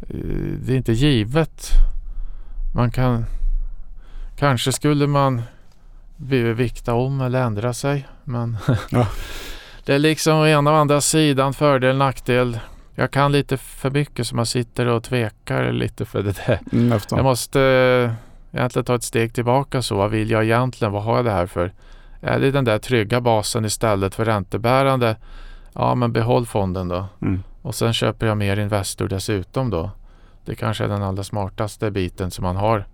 [0.00, 0.16] Eh,
[0.64, 1.68] det är inte givet.
[2.74, 3.24] Man kan...
[4.38, 5.42] Kanske skulle man
[6.56, 8.08] vikta om eller ändra sig.
[8.24, 8.56] Men
[8.90, 9.06] ja.
[9.84, 12.58] det är liksom ena och andra sidan fördel nackdel.
[12.94, 16.60] Jag kan lite för mycket så man sitter och tvekar lite för det där.
[16.72, 17.60] Mm, jag måste
[18.52, 19.96] egentligen ta ett steg tillbaka så.
[19.96, 20.92] Vad vill jag egentligen?
[20.92, 21.72] Vad har jag det här för?
[22.20, 25.16] Är det den där trygga basen istället för räntebärande?
[25.72, 27.06] Ja, men behåll fonden då.
[27.22, 27.42] Mm.
[27.62, 29.90] Och sen köper jag mer Investor dessutom då.
[30.44, 32.86] Det kanske är den allra smartaste biten som man har.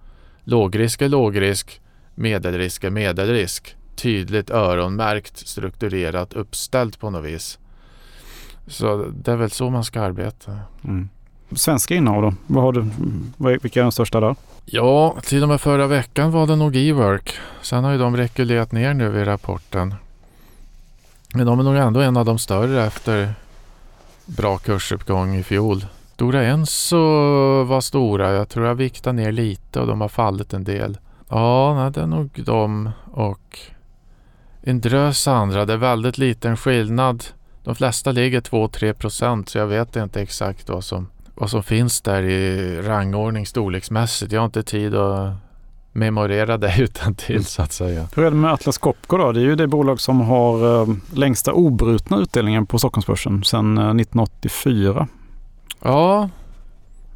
[0.44, 1.80] Lågrisk är lågrisk,
[2.14, 3.76] medelrisk är medelrisk.
[3.96, 7.58] Tydligt öronmärkt, strukturerat, uppställt på något vis.
[8.66, 10.58] Så det är väl så man ska arbeta.
[10.84, 11.08] Mm.
[11.52, 12.34] Svenska innehav då?
[12.46, 12.84] Vad har du,
[13.58, 14.36] vilka är de största där?
[14.64, 17.34] Ja, till och med förra veckan var det nog E-work.
[17.62, 19.94] Sen har ju de rekylerat ner nu i rapporten.
[21.34, 23.34] Men de är nog ändå en av de större efter
[24.26, 25.86] bra kursuppgång i fjol.
[26.14, 26.96] Stora Enso
[27.64, 28.32] var stora.
[28.32, 30.98] Jag tror jag viktade ner lite och de har fallit en del.
[31.28, 33.58] Ja, nej, det är nog de och
[34.62, 35.64] en drös andra.
[35.64, 37.24] Det är väldigt liten skillnad.
[37.64, 42.00] De flesta ligger 2-3 procent så jag vet inte exakt vad som, vad som finns
[42.00, 44.32] där i rangordning storleksmässigt.
[44.32, 45.34] Jag har inte tid att
[45.94, 48.08] memorera det utan till så att säga.
[48.14, 49.32] Hur är det med Atlas Copco då?
[49.32, 55.00] Det är ju det bolag som har eh, längsta obrutna utdelningen på Stockholmsbörsen sedan 1984.
[55.00, 55.06] Eh,
[55.82, 56.28] ja.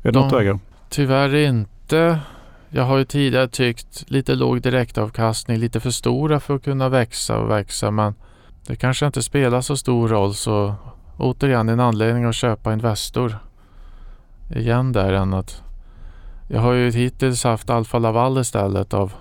[0.02, 0.58] Är det något du äger?
[0.88, 2.18] Tyvärr inte.
[2.70, 7.38] Jag har ju tidigare tyckt lite låg direktavkastning, lite för stora för att kunna växa
[7.38, 8.14] och växa men
[8.66, 10.74] det kanske inte spelar så stor roll så
[11.16, 13.38] återigen en anledning att köpa Investor.
[14.54, 15.62] Igen där än att
[16.48, 19.12] jag har ju hittills haft Alfa Laval istället av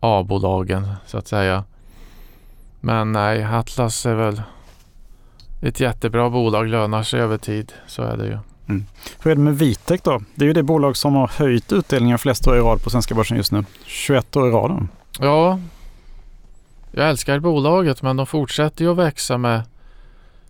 [0.00, 1.64] A-bolagen så att säga.
[2.80, 4.42] Men nej, Atlas är väl
[5.62, 7.72] ett jättebra bolag, lönar sig över tid.
[7.86, 8.38] Så är det ju.
[8.68, 8.86] Mm.
[9.22, 10.20] Hur är det med Vitec då?
[10.34, 13.14] Det är ju det bolag som har höjt utdelningen flest år i rad på svenska
[13.14, 13.64] börsen just nu.
[13.86, 14.88] 21 år i rad.
[15.20, 15.58] Ja,
[16.92, 19.62] jag älskar bolaget men de fortsätter ju att växa med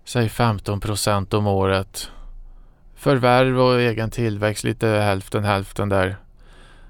[0.05, 2.11] säg 15 procent om året.
[2.99, 6.17] Förvärv och egen tillväxt lite hälften hälften där.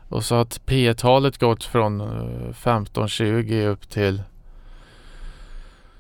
[0.09, 2.03] Och så att P talet gått från
[2.53, 4.23] 15-20 eh, upp till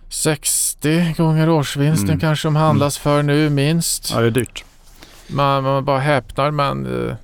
[0.08, 2.20] 60 gånger årsvinsten mm.
[2.20, 3.14] kanske de handlas mm.
[3.14, 4.10] för nu minst.
[4.10, 4.64] Ja, det är dyrt.
[5.26, 7.14] Man, man bara häpnar men uh,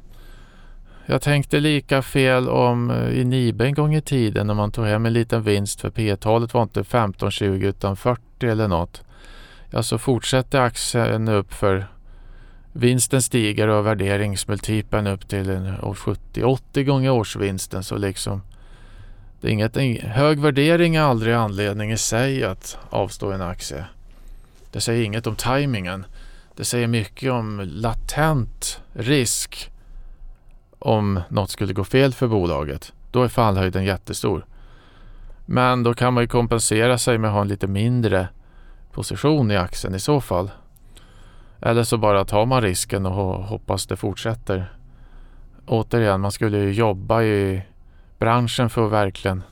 [1.07, 4.87] jag tänkte lika fel om uh, i Nibe en gång i tiden när man tog
[4.87, 9.03] hem en liten vinst för P-talet var inte 15-20 utan 40 eller något.
[9.71, 11.87] Ja, så fortsätter aktien upp för
[12.77, 17.85] vinsten stiger och värderingsmultipeln upp till 70-80 gånger årsvinsten.
[17.85, 18.43] Så liksom
[19.41, 23.85] det är inget, hög värdering är aldrig anledning i sig att avstå en aktie.
[24.73, 26.07] Det säger inget om tajmingen.
[26.57, 29.71] Det säger mycket om latent risk
[30.79, 32.93] om något skulle gå fel för bolaget.
[33.11, 34.47] Då är fallhöjden jättestor.
[35.47, 38.29] Men då kan man ju kompensera sig med att ha en lite mindre
[38.93, 40.51] position i aktien i så fall.
[41.65, 44.73] Eller så bara tar man risken och hoppas det fortsätter.
[45.67, 47.63] Återigen, man skulle ju jobba i
[48.19, 49.43] branschen för att verkligen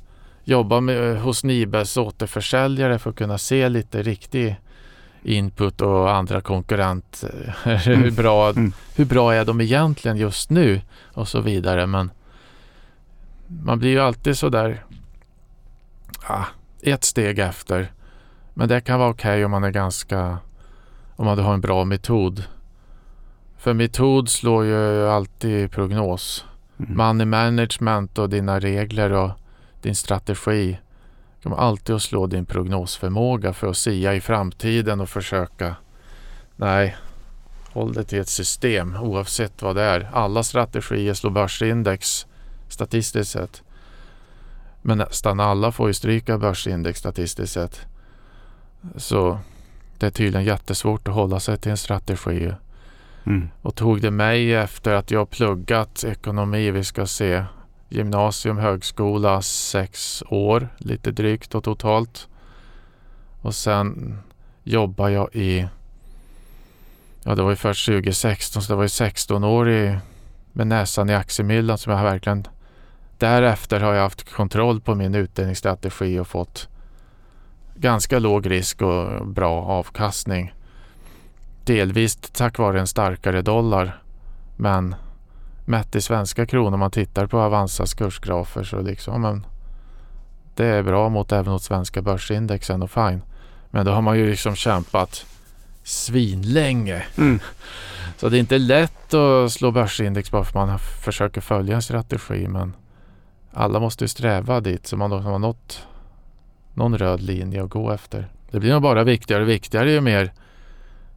[0.44, 4.60] jobba med, hos Nibes återförsäljare för att kunna se lite riktig
[5.22, 7.56] input och andra konkurrenter.
[7.84, 8.14] hur, mm.
[8.14, 8.72] bra, mm.
[8.96, 10.80] hur bra är de egentligen just nu?
[11.12, 11.86] Och så vidare.
[11.86, 12.10] Men
[13.46, 14.84] man blir ju alltid sådär
[16.26, 16.44] ah,
[16.82, 17.92] ett steg efter.
[18.54, 20.38] Men det kan vara okej okay om man är ganska
[21.16, 22.44] om man har en bra metod.
[23.58, 26.44] För metod slår ju alltid prognos.
[26.78, 26.96] Mm.
[26.96, 29.30] Money management och dina regler och
[29.82, 30.78] din strategi
[31.42, 35.76] kommer alltid att slå din prognosförmåga för att sia i framtiden och försöka.
[36.56, 36.96] Nej,
[37.72, 40.10] håll det till ett system oavsett vad det är.
[40.12, 42.26] Alla strategier slår börsindex
[42.68, 43.62] statistiskt sett.
[44.82, 47.86] Men nästan alla får ju stryka börsindex statistiskt sett.
[48.96, 49.38] Så
[50.02, 52.52] det är tydligen jättesvårt att hålla sig till en strategi.
[53.26, 53.48] Mm.
[53.62, 57.44] Och tog det mig efter att jag pluggat ekonomi, vi ska se,
[57.88, 62.28] gymnasium, högskola, sex år lite drygt och totalt.
[63.42, 64.18] Och sen
[64.62, 65.68] jobbar jag i,
[67.22, 69.98] ja det var ju först 2016 så det var ju 16 år i,
[70.52, 72.48] med näsan i aktiemyllan som jag verkligen
[73.18, 76.68] Därefter har jag haft kontroll på min utdelningsstrategi och fått
[77.82, 80.54] ganska låg risk och bra avkastning.
[81.64, 84.02] Delvis tack vare en starkare dollar.
[84.56, 84.94] Men
[85.64, 89.46] mätt i svenska kronor om man tittar på Avanzas kursgrafer så liksom men
[90.54, 93.22] det är bra mot även mot svenska börsindexen och fine.
[93.70, 95.26] Men då har man ju liksom kämpat
[95.82, 97.02] svinlänge.
[97.18, 97.40] Mm.
[98.16, 102.48] Så det är inte lätt att slå börsindex bara för man försöker följa en strategi.
[102.48, 102.72] Men
[103.52, 105.86] alla måste ju sträva dit så man har nått
[106.74, 108.28] någon röd linje att gå efter.
[108.50, 110.32] Det blir nog bara viktigare och viktigare ju mer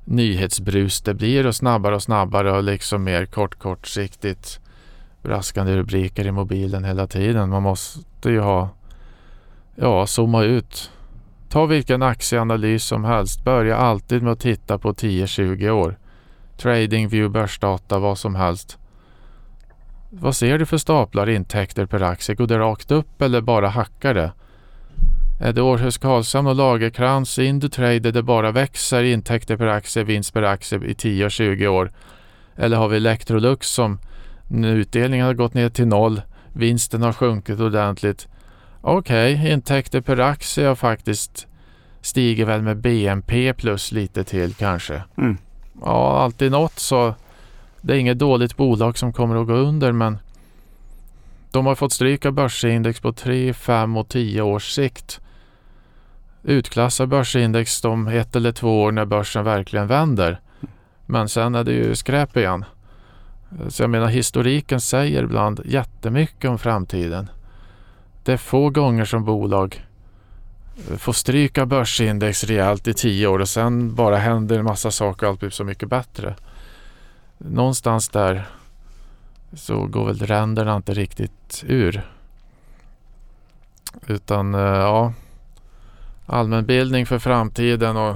[0.05, 4.59] nyhetsbrus det blir och snabbare och snabbare och liksom mer kort kortsiktigt
[5.23, 7.49] braskande rubriker i mobilen hela tiden.
[7.49, 8.69] Man måste ju ha,
[9.75, 10.91] ja, zooma ut.
[11.49, 13.43] Ta vilken aktieanalys som helst.
[13.43, 15.97] Börja alltid med att titta på 10-20 år.
[16.57, 18.77] Tradingview, börsdata, vad som helst.
[20.09, 22.35] Vad ser du för staplar intäkter per aktie?
[22.35, 24.31] Går det rakt upp eller bara hackar det?
[25.39, 30.33] Är det Århus Karlshamn och Lagerkrans Indutrade där det bara växer intäkter per aktie, vinst
[30.33, 31.91] per aktie i 10 och 20 år?
[32.55, 33.99] Eller har vi Electrolux som
[34.49, 36.21] utdelningen har gått ner till noll,
[36.53, 38.27] vinsten har sjunkit ordentligt.
[38.81, 41.47] Okej, okay, intäkter per aktie har faktiskt
[42.01, 45.03] stiger väl med BNP plus lite till kanske.
[45.17, 45.37] Mm.
[45.81, 47.15] Ja, alltid något så.
[47.81, 50.17] Det är inget dåligt bolag som kommer att gå under men
[51.51, 55.21] de har fått stryka börsindex på 3, 5 och 10 års sikt
[56.45, 60.39] utklassa börsindex de ett eller två år när börsen verkligen vänder.
[61.05, 62.65] Men sen är det ju skräp igen.
[63.67, 67.29] Så jag menar historiken säger ibland jättemycket om framtiden.
[68.23, 69.85] Det är få gånger som bolag
[70.97, 75.29] får stryka börsindex rejält i tio år och sen bara händer en massa saker och
[75.29, 76.35] allt blir så mycket bättre.
[77.37, 78.47] Någonstans där
[79.53, 82.09] så går väl ränderna inte riktigt ur.
[84.07, 85.13] Utan eh, ja,
[86.25, 88.15] allmänbildning för framtiden och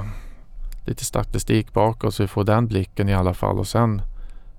[0.86, 4.02] lite statistik bakåt så vi får den blicken i alla fall och sen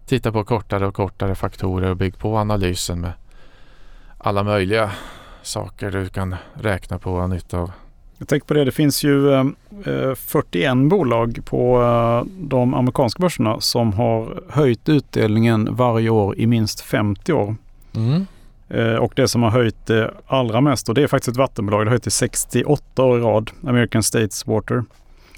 [0.06, 3.12] titta på kortare och kortare faktorer och bygg på analysen med
[4.18, 4.90] alla möjliga
[5.42, 7.72] saker du kan räkna på och ha nytta av.
[8.18, 9.44] Jag tänker på det, det finns ju eh,
[10.14, 16.80] 41 bolag på eh, de amerikanska börserna som har höjt utdelningen varje år i minst
[16.80, 17.56] 50 år.
[17.96, 18.26] Mm.
[18.70, 21.80] Eh, och det som har höjt det allra mest, och det är faktiskt ett vattenbolag,
[21.80, 24.84] det har höjt i 68 år i rad, American States Water.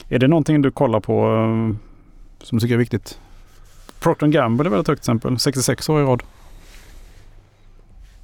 [0.08, 1.76] Är det någonting du kollar på eh,
[2.42, 3.18] som du tycker är viktigt?
[4.00, 6.22] Procter Gamble är väldigt högt exempel, 66 år i rad.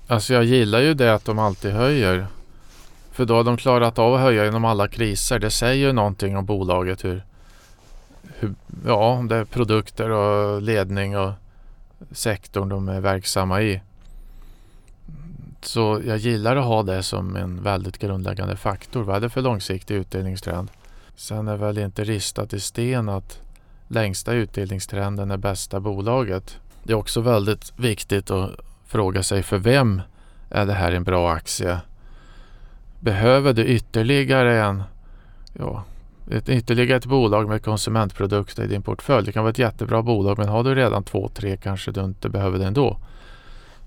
[0.07, 2.27] Alltså jag gillar ju det att de alltid höjer.
[3.13, 5.39] För då har de klarat av att höja genom alla kriser.
[5.39, 7.05] Det säger ju någonting om bolaget.
[7.05, 7.23] Hur,
[8.39, 8.55] hur,
[8.87, 11.33] ja, det är produkter och ledning och
[12.11, 13.81] sektorn de är verksamma i.
[15.61, 19.03] Så jag gillar att ha det som en väldigt grundläggande faktor.
[19.03, 20.71] Vad är det för långsiktig utdelningstrend?
[21.17, 23.41] Sen är väl inte ristat i sten att
[23.89, 26.59] längsta utdelningstrenden är bästa bolaget.
[26.83, 28.51] Det är också väldigt viktigt att
[28.87, 30.03] fråga sig för vem
[30.51, 31.81] är det här en bra aktie?
[33.01, 34.83] Behöver du ytterligare en,
[35.53, 35.85] ja,
[36.31, 39.27] ett, ytterligare ett bolag med konsumentprodukter i din portfölj?
[39.27, 42.29] Det kan vara ett jättebra bolag men har du redan två, tre kanske du inte
[42.29, 42.99] behöver det ändå.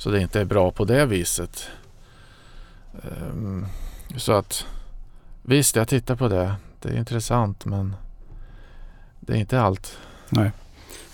[0.01, 1.67] Så det inte är bra på det viset.
[3.31, 3.65] Um,
[4.17, 4.65] så att
[5.41, 6.55] visst, jag tittar på det.
[6.79, 7.95] Det är intressant men
[9.19, 9.97] det är inte allt.
[10.29, 10.51] Nej.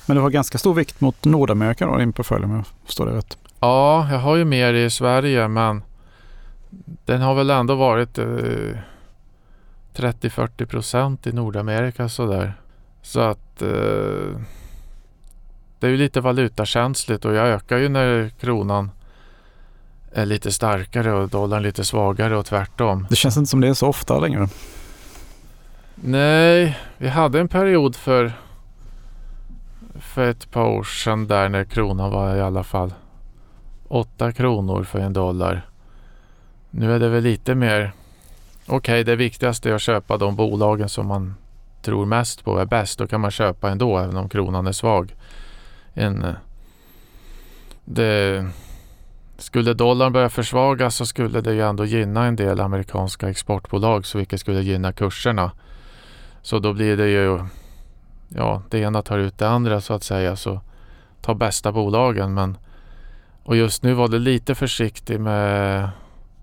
[0.06, 3.17] Men du har ganska stor vikt mot Nordamerika då, din portfölj om jag förstår det
[3.17, 3.38] rätt?
[3.60, 5.84] Ja, jag har ju mer i Sverige men
[7.06, 8.26] den har väl ändå varit eh,
[9.95, 12.54] 30-40 procent i Nordamerika sådär.
[13.02, 14.41] Så att eh,
[15.80, 18.92] det är ju lite valutakänsligt och jag ökar ju när kronan
[20.12, 23.08] är lite starkare och dollarn lite svagare och tvärtom.
[23.10, 24.48] Det känns inte som det är så ofta längre.
[25.96, 28.32] Nej, vi hade en period för,
[30.00, 32.94] för ett par år sedan där när kronan var i alla fall
[33.88, 35.70] 8 kronor för en dollar.
[36.70, 37.92] Nu är det väl lite mer
[38.66, 41.36] okej, okay, det viktigaste är att köpa de bolagen som man
[41.82, 43.00] tror mest på är bäst.
[43.00, 45.16] Då kan man köpa ändå även om kronan är svag
[45.98, 46.24] en...
[46.24, 46.36] Eh,
[47.86, 48.45] det,
[49.38, 54.18] skulle dollarn börja försvagas så skulle det ju ändå gynna en del amerikanska exportbolag så
[54.18, 55.52] vilket skulle gynna kurserna.
[56.41, 57.39] Så då blir det ju,
[58.30, 60.36] ja det ena tar ut det andra så att säga.
[60.36, 60.62] Så
[61.22, 62.58] ta bästa bolagen men
[63.43, 65.89] och just nu var det lite försiktig med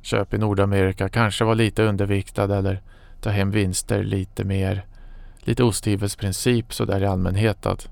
[0.02, 1.08] köp i Nordamerika.
[1.08, 2.82] Kanske var lite underviktad eller
[3.20, 4.86] ta hem vinster lite mer.
[5.38, 7.88] Lite osthyvelsprincip sådär i allmänhet att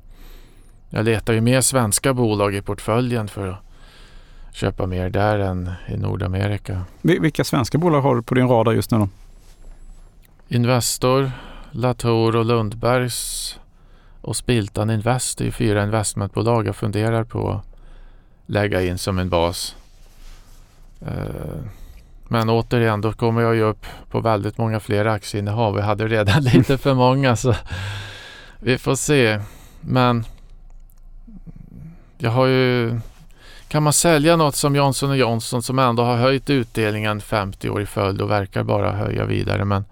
[0.94, 3.58] jag letar ju mer svenska bolag i portföljen för att
[4.52, 6.84] köpa mer där än i Nordamerika.
[7.02, 9.08] Vilka svenska bolag har du på din radar just nu då?
[10.48, 11.30] Investor,
[11.70, 13.58] Latour och Lundbergs
[14.20, 17.66] och Spiltan Invest är fyra investmentbolag jag funderar på att
[18.46, 19.76] lägga in som en bas.
[21.00, 21.62] Eh,
[22.28, 25.76] men återigen, då kommer jag ju upp på väldigt många fler aktieinnehav.
[25.76, 27.54] Jag hade redan lite för många så
[28.60, 29.40] vi får se.
[29.80, 30.24] Men
[32.22, 33.00] jag har ju...
[33.68, 37.86] Kan man sälja något som Johnson Johnson som ändå har höjt utdelningen 50 år i
[37.86, 39.64] följd och verkar bara höja vidare.
[39.64, 39.84] Men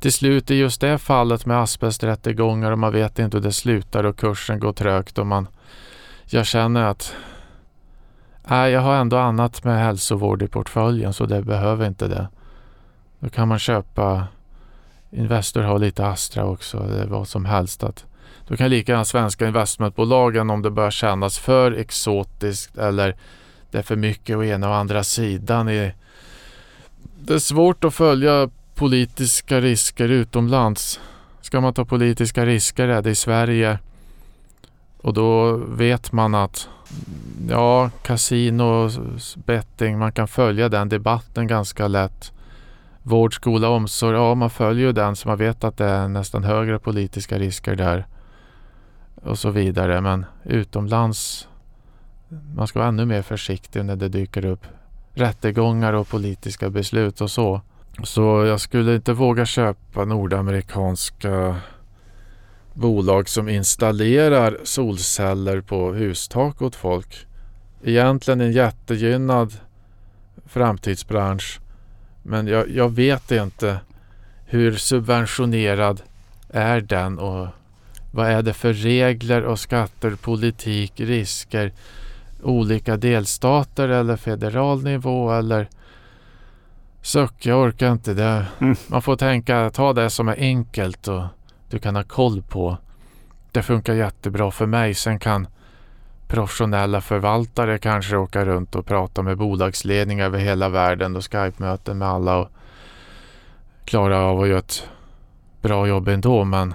[0.00, 4.04] till slut i just det fallet med asbesträttegångar och man vet inte hur det slutar
[4.04, 5.48] och kursen går trögt och man...
[6.24, 7.14] Jag känner att
[8.48, 12.28] Nej, jag har ändå annat med hälsovård i portföljen så det behöver inte det.
[13.18, 14.26] Då kan man köpa
[15.10, 17.84] Investor har lite Astra också, Det är vad som helst.
[17.84, 18.04] Att,
[18.48, 23.16] då kan lika gärna svenska investmentbolagen om det börjar kännas för exotiskt eller
[23.70, 25.66] det är för mycket å ena och andra sidan.
[25.66, 31.00] Det är svårt att följa politiska risker utomlands.
[31.40, 33.78] Ska man ta politiska risker är det i Sverige
[35.04, 36.68] och då vet man att
[37.48, 38.90] ja, kasino,
[39.34, 42.32] betting, man kan följa den debatten ganska lätt.
[43.02, 46.44] Vård, skola, omsorg, ja man följer ju den så man vet att det är nästan
[46.44, 48.06] högre politiska risker där.
[49.24, 50.00] Och så vidare.
[50.00, 51.48] Men utomlands,
[52.54, 54.66] man ska vara ännu mer försiktig när det dyker upp
[55.14, 57.60] rättegångar och politiska beslut och så.
[58.02, 61.56] Så jag skulle inte våga köpa nordamerikanska
[62.74, 67.26] bolag som installerar solceller på hustak åt folk.
[67.82, 69.52] Egentligen en jättegynnad
[70.46, 71.60] framtidsbransch.
[72.22, 73.80] Men jag, jag vet inte
[74.44, 76.02] hur subventionerad
[76.50, 77.48] är den och
[78.14, 81.72] vad är det för regler och skatter, politik, risker,
[82.42, 85.68] olika delstater eller federal nivå eller
[87.02, 88.46] suck, jag orkar inte det.
[88.58, 88.76] Mm.
[88.86, 91.22] Man får tänka, ta det som är enkelt och
[91.70, 92.76] du kan ha koll på.
[93.52, 94.94] Det funkar jättebra för mig.
[94.94, 95.46] Sen kan
[96.28, 102.08] professionella förvaltare kanske åka runt och prata med bolagsledningar över hela världen och Skype-möten med
[102.08, 102.48] alla och
[103.84, 104.88] klara av att göra ett
[105.62, 106.44] bra jobb ändå.
[106.44, 106.74] Men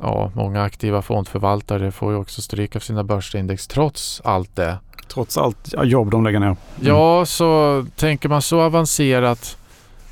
[0.00, 4.78] ja, många aktiva fondförvaltare får ju också stryka sina börsindex trots allt det.
[5.08, 6.46] Trots allt jobb de lägger ner.
[6.46, 6.58] Mm.
[6.80, 9.56] Ja, så tänker man så avancerat,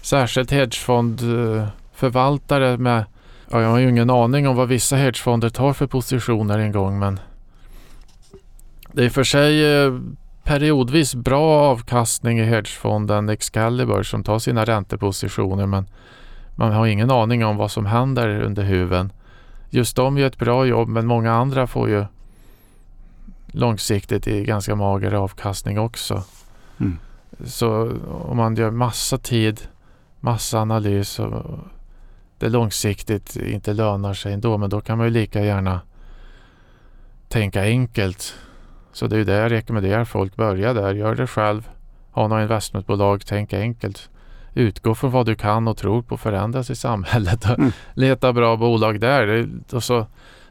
[0.02, 3.04] särskilt hedgefondförvaltare med
[3.50, 6.98] Ja, jag har ju ingen aning om vad vissa hedgefonder tar för positioner en gång
[6.98, 7.20] men
[8.92, 9.98] det är för sig eh,
[10.44, 15.86] periodvis bra avkastning i hedgefonden Excalibur som tar sina räntepositioner men
[16.54, 19.12] man har ingen aning om vad som händer under huven.
[19.70, 22.04] Just de gör ett bra jobb men många andra får ju
[23.46, 26.24] långsiktigt i ganska mager avkastning också.
[26.80, 26.98] Mm.
[27.44, 29.60] Så om man gör massa tid,
[30.20, 31.58] massa analys och
[32.38, 34.58] det långsiktigt inte lönar sig ändå.
[34.58, 35.80] Men då kan man ju lika gärna
[37.28, 38.34] tänka enkelt.
[38.92, 40.36] Så det är ju det jag rekommenderar folk.
[40.36, 41.68] Börja där, gör det själv.
[42.10, 44.10] Ha några investmentbolag, tänk enkelt.
[44.56, 47.44] Utgå från vad du kan och tror på förändras i samhället.
[47.44, 47.72] Mm.
[47.94, 49.26] Leta bra bolag där.
[49.26, 50.06] Det, och så,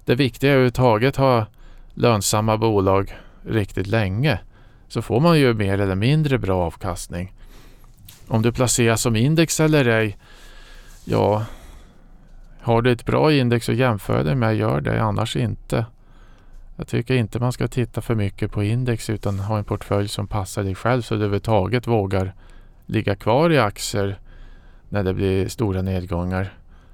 [0.06, 1.46] det viktiga är överhuvudtaget ha
[1.94, 4.40] lönsamma bolag riktigt länge.
[4.88, 7.34] Så får man ju mer eller mindre bra avkastning.
[8.28, 10.18] Om du placeras som index eller ej,
[11.06, 11.46] ja,
[12.62, 15.04] har du ett bra index att jämföra dig med, gör det.
[15.04, 15.86] Annars inte.
[16.76, 20.28] Jag tycker inte man ska titta för mycket på index utan ha en portfölj som
[20.28, 22.34] passar dig själv så du överhuvudtaget vågar
[22.86, 24.20] ligga kvar i aktier
[24.90, 26.54] när det blir stora nedgångar.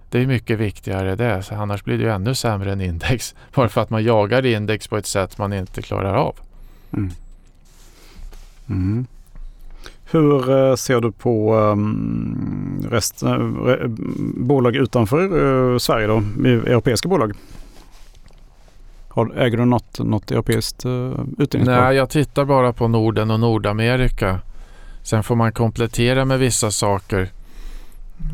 [0.10, 3.36] Det är mycket viktigare det, så annars blir det ju ännu sämre än index.
[3.56, 6.36] Bara för att man jagar index på ett sätt man inte klarar av.
[6.94, 7.12] Mm.
[8.70, 9.06] Mm.
[10.12, 13.38] Hur eh, ser du på ehm, rest, eh,
[14.38, 15.24] bolag utanför
[15.74, 16.24] eh, Sverige då?
[16.46, 17.34] Europeiska bolag?
[19.36, 20.86] äger du något, något europeiskt
[21.38, 21.84] utdelningsbolag?
[21.84, 24.40] Nej, jag tittar bara på Norden och Nordamerika.
[25.04, 27.30] Sen får man komplettera med vissa saker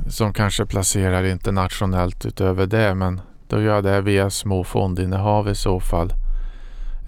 [0.10, 2.96] som kanske placerar internationellt utöver det.
[2.96, 6.14] Men då gör jag det via små fondinnehav i så fall.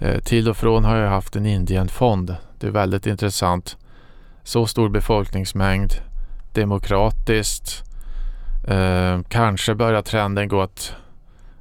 [0.00, 2.36] Eh, till och från har jag haft en Indienfond.
[2.58, 3.76] Det är väldigt intressant
[4.42, 5.92] så stor befolkningsmängd,
[6.52, 7.82] demokratiskt.
[8.68, 10.94] Eh, kanske börjar trenden gå att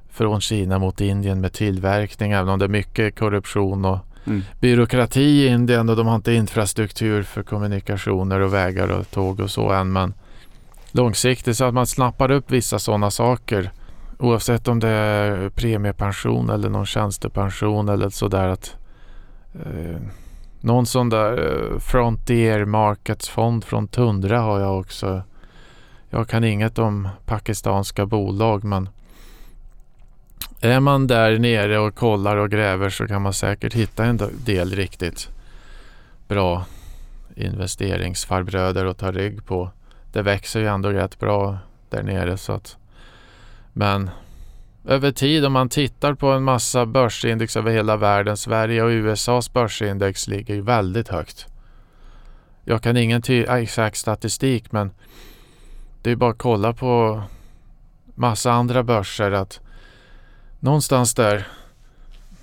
[0.10, 4.00] från Kina mot Indien med tillverkning, även om det är mycket korruption och
[4.30, 4.44] mm.
[4.60, 9.52] byråkrati i Indien och de har inte infrastruktur för kommunikationer och vägar och tåg och
[9.52, 9.92] så än.
[9.92, 10.14] Men
[10.92, 13.72] långsiktigt så att man snappar upp vissa sådana saker
[14.20, 18.76] oavsett om det är premiepension eller någon tjänstepension eller sådär att
[19.54, 20.02] eh,
[20.62, 21.38] någon sån där
[21.74, 25.22] eh, Frontier Markets fond från Tundra har jag också
[26.10, 28.90] jag kan inget om pakistanska bolag men
[30.62, 34.76] är man där nere och kollar och gräver så kan man säkert hitta en del
[34.76, 35.30] riktigt
[36.28, 36.66] bra
[37.36, 39.72] investeringsfarbröder att ta rygg på.
[40.12, 41.58] Det växer ju ändå rätt bra
[41.90, 42.78] där nere så att
[43.74, 44.10] men
[44.86, 49.54] över tid om man tittar på en massa börsindex över hela världen, Sverige och USAs
[49.54, 51.46] börsindex ligger ju väldigt högt.
[52.64, 54.92] Jag kan ingen äh, exakt statistik men
[56.02, 57.22] det är bara att kolla på
[58.16, 59.60] massa andra börser att
[60.60, 61.48] någonstans där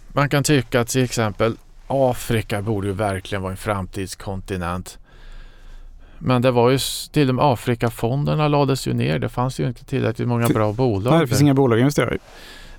[0.09, 1.57] man kan tycka att till exempel
[1.87, 4.99] Afrika borde ju verkligen vara en framtidskontinent.
[6.19, 6.79] Men det var ju
[7.13, 9.19] till och med Afrikafonderna lades ju ner.
[9.19, 11.13] Det fanns ju inte tillräckligt många bra bolag.
[11.13, 12.19] Nej, det finns inga bolag att investera i.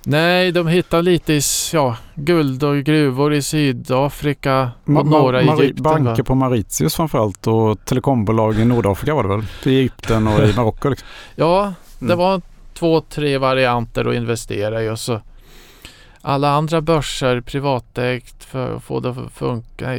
[0.04, 1.40] Nej, de hittar lite i
[1.72, 5.82] ja, guld och gruvor i Sydafrika och ma några i Egypten.
[5.82, 9.44] Banker på Mauritius framförallt och telekombolag i Nordafrika var det väl?
[9.64, 10.88] I Egypten och i Marocko.
[10.88, 11.08] Liksom.
[11.34, 12.18] Ja, det mm.
[12.18, 12.40] var
[12.78, 15.20] två, tre varianter att investera i och så
[16.22, 19.98] alla andra börser privatägt för att få det att funka.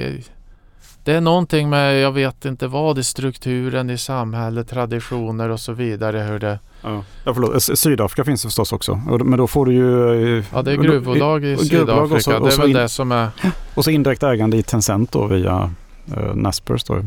[1.03, 5.73] Det är någonting med, jag vet inte vad, i strukturen i samhället, traditioner och så
[5.73, 6.19] vidare.
[6.19, 6.59] Hur det...
[6.82, 7.80] Ja, förlåt.
[7.80, 8.95] Sydafrika finns det förstås också.
[8.95, 10.38] Men då får du ju...
[10.38, 12.15] Eh, ja, det är gruvbolag i Sydafrika.
[12.15, 13.30] Och så, och det är väl det som är...
[13.73, 15.71] Och så indirekt ägande i Tencent då via
[16.17, 17.05] uh, Naspers då.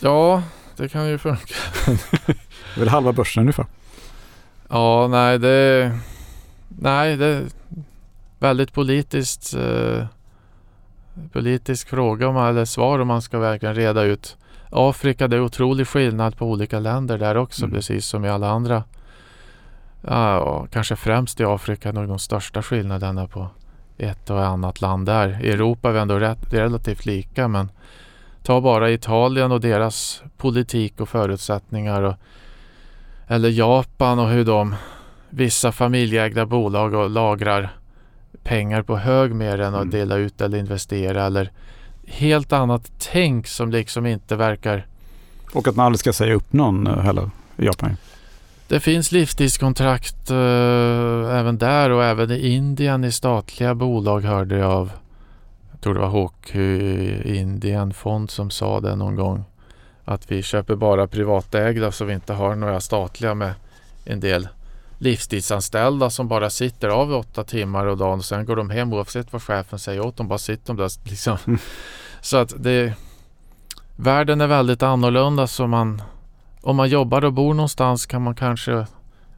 [0.00, 0.42] Ja,
[0.76, 1.54] det kan ju funka.
[1.86, 2.32] det
[2.74, 3.66] är väl halva börsen ungefär.
[4.72, 5.92] Ja, nej det...
[6.68, 7.46] Nej, det är
[8.38, 9.56] väldigt politiskt...
[9.56, 10.04] Uh,
[11.32, 14.36] politisk fråga om, eller svar om man ska verkligen reda ut.
[14.70, 17.74] Afrika, det är otrolig skillnad på olika länder där också, mm.
[17.74, 18.84] precis som i alla andra.
[20.00, 23.48] Ja, kanske främst i Afrika nog de största skillnaderna på
[23.98, 25.44] ett och annat land där.
[25.44, 27.70] I Europa är vi ändå rätt, relativt lika men
[28.42, 32.02] ta bara Italien och deras politik och förutsättningar.
[32.02, 32.14] Och,
[33.26, 34.74] eller Japan och hur de,
[35.30, 37.70] vissa familjeägda bolag och lagrar
[38.42, 39.90] pengar på hög mer än att mm.
[39.90, 41.50] dela ut eller investera eller
[42.06, 44.86] helt annat tänk som liksom inte verkar...
[45.52, 47.96] Och att man aldrig ska säga upp någon eh, heller i Japan.
[48.68, 50.36] Det finns livstidskontrakt uh,
[51.30, 54.90] även där och även i Indien i statliga bolag hörde jag av.
[55.72, 59.44] Jag tror det var Hockey Indien Fond som sa det någon gång.
[60.04, 63.54] Att vi köper bara privatägda så vi inte har några statliga med
[64.04, 64.48] en del
[64.98, 69.32] livstidsanställda som bara sitter av åtta timmar och dagen och sen går de hem oavsett
[69.32, 70.28] vad chefen säger åt dem.
[70.28, 71.38] Bara sitter de där liksom.
[71.46, 71.58] Mm.
[72.20, 72.94] Så att det
[73.96, 76.02] Världen är väldigt annorlunda så man
[76.60, 78.86] Om man jobbar och bor någonstans kan man kanske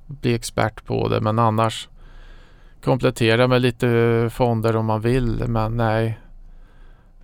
[0.06, 1.88] bli expert på det men annars
[2.84, 6.18] komplettera med lite fonder om man vill men nej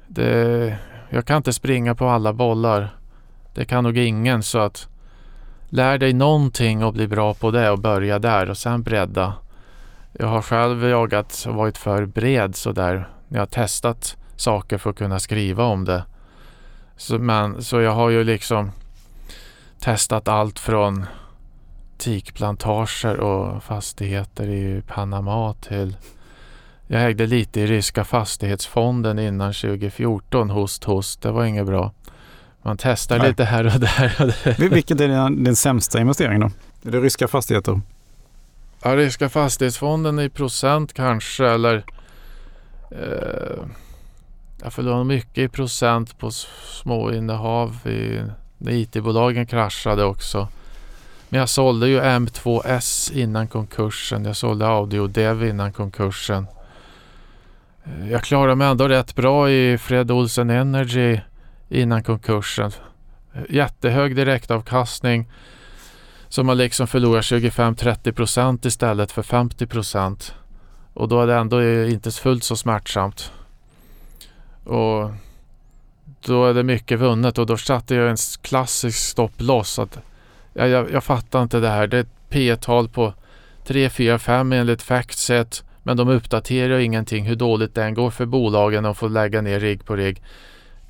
[0.07, 0.78] det,
[1.11, 2.99] Jag kan inte springa på alla bollar.
[3.55, 4.88] Det kan nog ingen så att
[5.72, 9.34] Lär dig någonting och bli bra på det och börja där och sen bredda.
[10.12, 13.09] Jag har själv jagat och varit för bred sådär.
[13.28, 16.05] Jag har testat saker för att kunna skriva om det.
[16.96, 18.70] Så, men, så jag har ju liksom
[19.78, 21.07] testat allt från
[21.98, 25.96] teakplantager och fastigheter i Panama till
[26.86, 30.51] jag ägde lite i ryska fastighetsfonden innan 2014.
[30.51, 31.22] Host, host.
[31.22, 31.92] Det var inget bra.
[32.62, 33.28] Man testar Nej.
[33.28, 34.16] lite här och där.
[34.20, 34.68] Och där.
[34.68, 36.50] Vilket är din, din sämsta investering då?
[36.84, 37.80] Är det ryska fastigheter?
[38.82, 41.84] Ja, ryska fastighetsfonden i procent kanske eller
[42.90, 43.64] eh,
[44.62, 48.22] jag förlorade mycket i procent på småinnehav i,
[48.58, 50.48] när IT-bolagen kraschade också.
[51.28, 54.24] Men jag sålde ju M2S innan konkursen.
[54.24, 56.46] Jag sålde Audio-Dev innan konkursen.
[57.84, 61.20] Eh, jag klarade mig ändå rätt bra i Fred Olsen Energy
[61.70, 62.70] innan konkursen.
[63.48, 65.28] Jättehög direktavkastning
[66.28, 70.34] som man liksom förlorar 25-30 procent istället för 50 procent.
[70.94, 73.32] Och då är det ändå inte fullt så smärtsamt.
[74.64, 75.10] Och
[76.20, 79.78] då är det mycket vunnet och då satte jag en klassisk stopploss.
[79.78, 79.98] Att
[80.54, 81.86] jag, jag, jag fattar inte det här.
[81.86, 83.14] Det är ett P-tal på
[83.66, 85.64] 3, 4, 5 enligt Factset.
[85.82, 89.60] Men de uppdaterar ingenting hur dåligt det än går för bolagen och får lägga ner
[89.60, 90.22] rigg på rigg.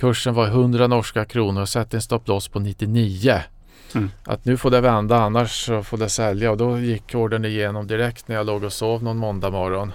[0.00, 3.40] Kursen var 100 norska kronor och satte en stopploss på 99.
[3.94, 4.10] Mm.
[4.24, 7.86] Att nu får det vända annars så får det sälja och då gick ordern igenom
[7.86, 9.92] direkt när jag låg och sov någon måndag morgon.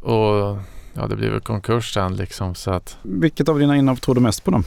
[0.00, 0.58] Och
[0.94, 2.96] ja, det blev väl konkurs sen liksom så att.
[3.02, 4.62] Vilket av dina innehav tror du mest på då?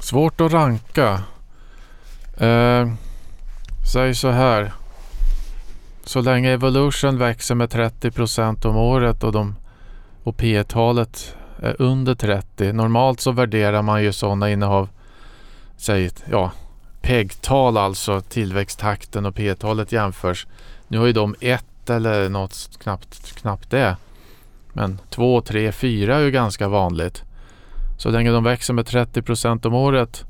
[0.00, 1.22] Svårt att ranka.
[2.36, 2.92] Eh,
[3.92, 4.72] säg så här.
[6.04, 9.56] Så länge Evolution växer med 30 procent om året och, de,
[10.22, 12.72] och P talet Eh, under 30.
[12.72, 14.88] Normalt så värderar man ju sådana innehav,
[15.76, 16.52] säg ja,
[17.02, 20.46] PEG-tal, alltså tillväxttakten och P-talet jämförs.
[20.88, 23.96] Nu har ju de ett eller något knappt, knappt det.
[24.72, 27.22] Men två, tre, fyra är ju ganska vanligt.
[27.98, 30.24] Så länge de växer med 30 procent om året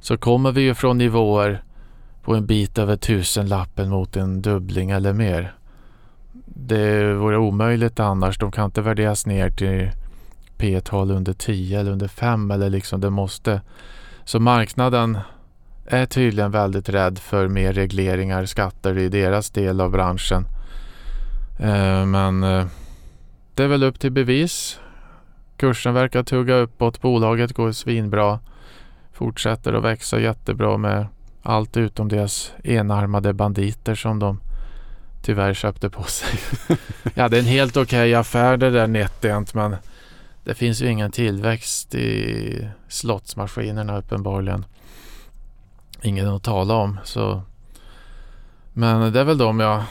[0.00, 1.62] så kommer vi ju från nivåer
[2.22, 5.54] på en bit över tusenlappen mot en dubbling eller mer.
[6.44, 8.38] Det vore omöjligt annars.
[8.38, 9.90] De kan inte värderas ner till
[10.62, 13.60] P-tal under 10 eller under 5 eller liksom det måste.
[14.24, 15.18] Så marknaden
[15.86, 20.46] är tydligen väldigt rädd för mer regleringar, skatter i deras del av branschen.
[21.58, 22.66] Eh, men eh,
[23.54, 24.80] det är väl upp till bevis.
[25.56, 27.00] Kursen verkar tugga uppåt.
[27.00, 28.40] Bolaget går svinbra.
[29.12, 31.06] Fortsätter att växa jättebra med
[31.42, 34.40] allt utom deras enarmade banditer som de
[35.22, 36.38] tyvärr köpte på sig.
[37.14, 39.76] ja, det är en helt okej okay affär det där NetEnt men
[40.44, 44.64] det finns ju ingen tillväxt i slottsmaskinerna uppenbarligen.
[46.02, 46.98] Ingen att tala om.
[47.04, 47.42] Så.
[48.72, 49.82] Men det är väl de jag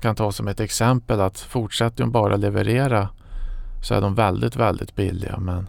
[0.00, 3.08] kan ta som ett exempel att fortsätter de bara leverera
[3.82, 5.38] så är de väldigt, väldigt billiga.
[5.38, 5.68] Men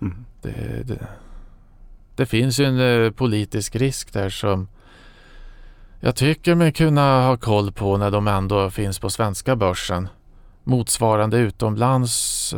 [0.00, 0.24] mm.
[0.42, 1.06] det, det,
[2.16, 4.68] det, finns ju en eh, politisk risk där som
[6.00, 10.08] jag tycker mig kunna ha koll på när de ändå finns på svenska börsen.
[10.64, 12.54] Motsvarande utomlands.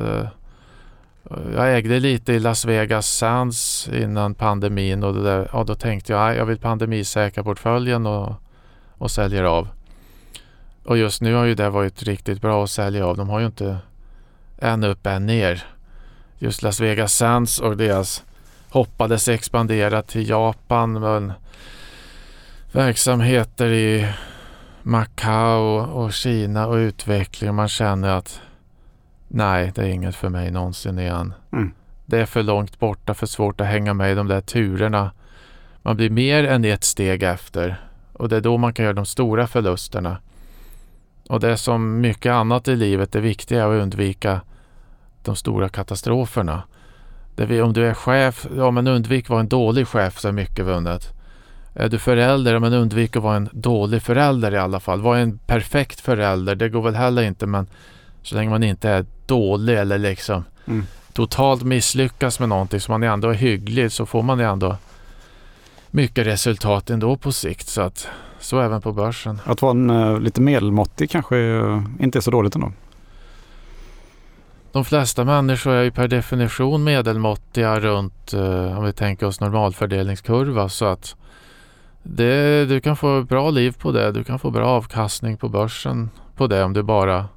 [1.54, 6.30] Jag ägde lite i Las Vegas Sands innan pandemin och där, ja, då tänkte jag
[6.30, 8.32] att jag vill pandemisäkra portföljen och,
[8.98, 9.68] och säljer av.
[10.84, 13.16] Och just nu har ju det varit riktigt bra att sälja av.
[13.16, 13.78] De har ju inte
[14.58, 15.64] en upp, en ner.
[16.38, 18.24] Just Las Vegas Sands och deras
[18.68, 20.92] hoppades expandera till Japan.
[20.92, 21.32] Men
[22.72, 24.12] verksamheter i
[24.82, 27.54] Macao och Kina och utveckling.
[27.54, 28.40] Man känner att
[29.28, 31.34] nej, det är inget för mig någonsin igen.
[31.52, 31.72] Mm.
[32.06, 35.10] Det är för långt borta, för svårt att hänga med i de där turerna.
[35.82, 39.06] Man blir mer än ett steg efter och det är då man kan göra de
[39.06, 40.16] stora förlusterna.
[41.28, 44.40] Och det är som mycket annat i livet, det viktiga är att undvika
[45.22, 46.62] de stora katastroferna.
[47.34, 50.32] Det om du är chef, ja men undvik att vara en dålig chef så är
[50.32, 51.12] mycket vunnet.
[51.74, 55.00] Är du förälder, ja men undvik att vara en dålig förälder i alla fall.
[55.00, 57.66] Var en perfekt förälder, det går väl heller inte men
[58.22, 60.86] så länge man inte är dålig eller liksom mm.
[61.12, 64.76] totalt misslyckas med någonting så man ändå är hygglig så får man ändå
[65.90, 67.68] mycket resultat ändå på sikt.
[67.68, 68.08] Så att
[68.40, 69.40] så även på börsen.
[69.44, 72.72] Att vara en, uh, lite medelmåttig kanske uh, inte är så dåligt ändå?
[74.72, 80.68] De flesta människor är ju per definition medelmåttiga runt, uh, om vi tänker oss normalfördelningskurva.
[80.68, 81.16] Så att
[82.02, 84.12] det, du kan få bra liv på det.
[84.12, 87.28] Du kan få bra avkastning på börsen på det om du bara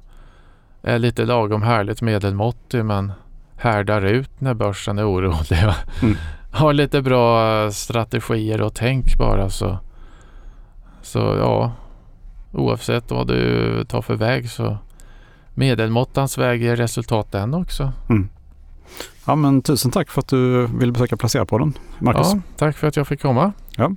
[0.82, 3.12] är lite lagom härligt medelmåttig men
[3.56, 5.58] härdar ut när börsen är orolig.
[6.02, 6.16] Mm.
[6.52, 9.78] Har lite bra strategier och tänk bara så
[11.02, 11.72] så ja,
[12.52, 14.78] oavsett vad du tar för väg så
[15.54, 17.92] medelmåttans väg ger resultat den också.
[18.08, 18.28] Mm.
[19.24, 22.32] Ja men tusen tack för att du ville besöka Placera-podden, Marcus.
[22.32, 23.52] Ja, tack för att jag fick komma.
[23.76, 23.92] Ja.